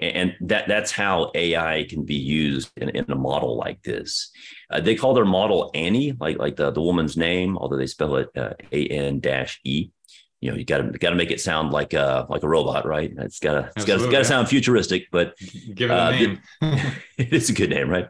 And 0.00 0.34
that 0.42 0.68
that's 0.68 0.92
how 0.92 1.32
ai 1.34 1.84
can 1.88 2.04
be 2.04 2.14
used 2.14 2.70
in, 2.76 2.90
in 2.90 3.10
a 3.10 3.16
model 3.16 3.56
like 3.56 3.82
this. 3.82 4.30
Uh, 4.70 4.80
they 4.80 4.94
call 4.94 5.14
their 5.14 5.24
model 5.24 5.70
annie 5.74 6.12
like 6.20 6.38
like 6.38 6.54
the, 6.54 6.70
the 6.70 6.80
woman's 6.80 7.16
name 7.16 7.58
although 7.58 7.76
they 7.76 7.86
spell 7.86 8.16
it 8.16 8.28
uh, 8.36 8.54
a-n 8.70 9.18
dash 9.18 9.60
e 9.64 9.90
you 10.40 10.50
know 10.50 10.56
you 10.56 10.64
got 10.64 10.78
to 10.78 10.98
got 10.98 11.10
to 11.10 11.16
make 11.16 11.30
it 11.30 11.40
sound 11.40 11.72
like 11.72 11.92
a 11.92 12.26
like 12.28 12.42
a 12.42 12.48
robot 12.48 12.86
right? 12.86 13.12
It's 13.18 13.38
got 13.38 13.52
to 13.52 13.72
it's 13.76 13.84
got 13.84 14.10
to 14.10 14.24
sound 14.24 14.48
futuristic 14.48 15.08
but 15.10 15.36
give 15.74 15.90
it 15.90 15.94
a 15.94 16.02
uh, 16.02 16.10
name. 16.10 16.40
it 17.18 17.32
is 17.32 17.50
a 17.50 17.52
good 17.52 17.70
name 17.70 17.90
right? 17.90 18.08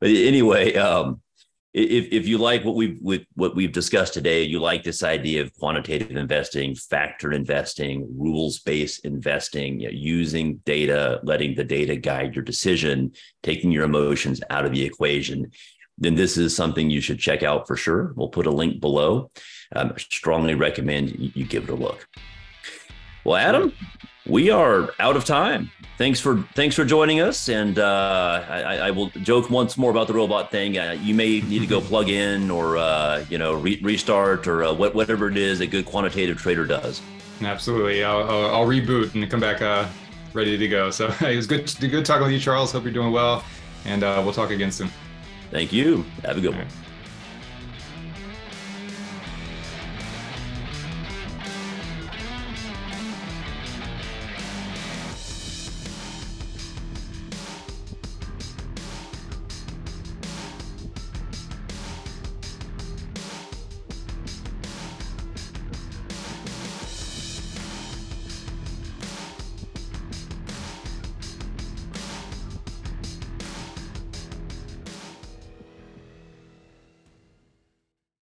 But 0.00 0.10
anyway, 0.10 0.74
um, 0.74 1.20
if 1.74 2.08
if 2.10 2.26
you 2.26 2.38
like 2.38 2.64
what 2.64 2.74
we've 2.74 2.98
with 3.00 3.22
what 3.34 3.54
we've 3.54 3.72
discussed 3.72 4.14
today, 4.14 4.42
you 4.42 4.58
like 4.58 4.82
this 4.82 5.02
idea 5.02 5.42
of 5.42 5.54
quantitative 5.54 6.16
investing, 6.16 6.74
factor 6.74 7.32
investing, 7.32 8.08
rules 8.18 8.58
based 8.60 9.04
investing, 9.04 9.80
you 9.80 9.88
know, 9.88 9.94
using 9.94 10.56
data, 10.64 11.20
letting 11.22 11.54
the 11.54 11.64
data 11.64 11.94
guide 11.94 12.34
your 12.34 12.44
decision, 12.44 13.12
taking 13.42 13.70
your 13.70 13.84
emotions 13.84 14.40
out 14.50 14.64
of 14.64 14.72
the 14.72 14.82
equation, 14.82 15.50
then 15.98 16.14
this 16.14 16.36
is 16.36 16.54
something 16.54 16.90
you 16.90 17.00
should 17.00 17.18
check 17.18 17.42
out 17.42 17.66
for 17.66 17.76
sure. 17.76 18.12
We'll 18.16 18.28
put 18.28 18.46
a 18.46 18.50
link 18.50 18.80
below. 18.80 19.30
Um, 19.74 19.94
strongly 19.98 20.54
recommend 20.54 21.32
you 21.34 21.44
give 21.44 21.64
it 21.64 21.70
a 21.70 21.74
look. 21.74 22.08
Well, 23.24 23.36
Adam, 23.36 23.72
we 24.26 24.50
are 24.50 24.90
out 25.00 25.16
of 25.16 25.24
time. 25.24 25.70
Thanks 25.96 26.20
for 26.20 26.44
thanks 26.54 26.76
for 26.76 26.84
joining 26.84 27.20
us, 27.20 27.48
and 27.48 27.78
uh, 27.78 28.44
I, 28.48 28.76
I, 28.76 28.90
will 28.92 29.08
joke 29.10 29.50
once 29.50 29.76
more 29.76 29.90
about 29.90 30.06
the 30.06 30.14
robot 30.14 30.52
thing. 30.52 30.78
Uh, 30.78 30.96
you 31.02 31.12
may 31.12 31.40
need 31.40 31.58
to 31.58 31.66
go 31.66 31.80
plug 31.80 32.08
in, 32.08 32.50
or 32.50 32.76
uh, 32.76 33.24
you 33.28 33.36
know, 33.36 33.54
re- 33.54 33.80
restart, 33.82 34.46
or 34.46 34.62
uh, 34.62 34.72
whatever 34.72 35.28
it 35.28 35.36
is 35.36 35.60
a 35.60 35.66
good 35.66 35.86
quantitative 35.86 36.38
trader 36.38 36.64
does. 36.66 37.02
Absolutely, 37.42 38.04
I'll, 38.04 38.22
I'll, 38.30 38.54
I'll 38.54 38.66
reboot 38.66 39.14
and 39.14 39.28
come 39.28 39.40
back 39.40 39.60
uh, 39.60 39.88
ready 40.34 40.56
to 40.56 40.68
go. 40.68 40.90
So 40.90 41.12
it 41.20 41.34
was 41.34 41.48
good 41.48 41.74
good 41.80 42.04
talking 42.04 42.22
with 42.22 42.32
you, 42.32 42.40
Charles. 42.40 42.70
Hope 42.70 42.84
you're 42.84 42.92
doing 42.92 43.10
well, 43.10 43.44
and 43.84 44.04
uh, 44.04 44.20
we'll 44.24 44.34
talk 44.34 44.50
again 44.50 44.70
soon. 44.70 44.90
Thank 45.50 45.72
you. 45.72 46.04
Have 46.24 46.36
a 46.36 46.40
good 46.40 46.54
one. 46.54 46.66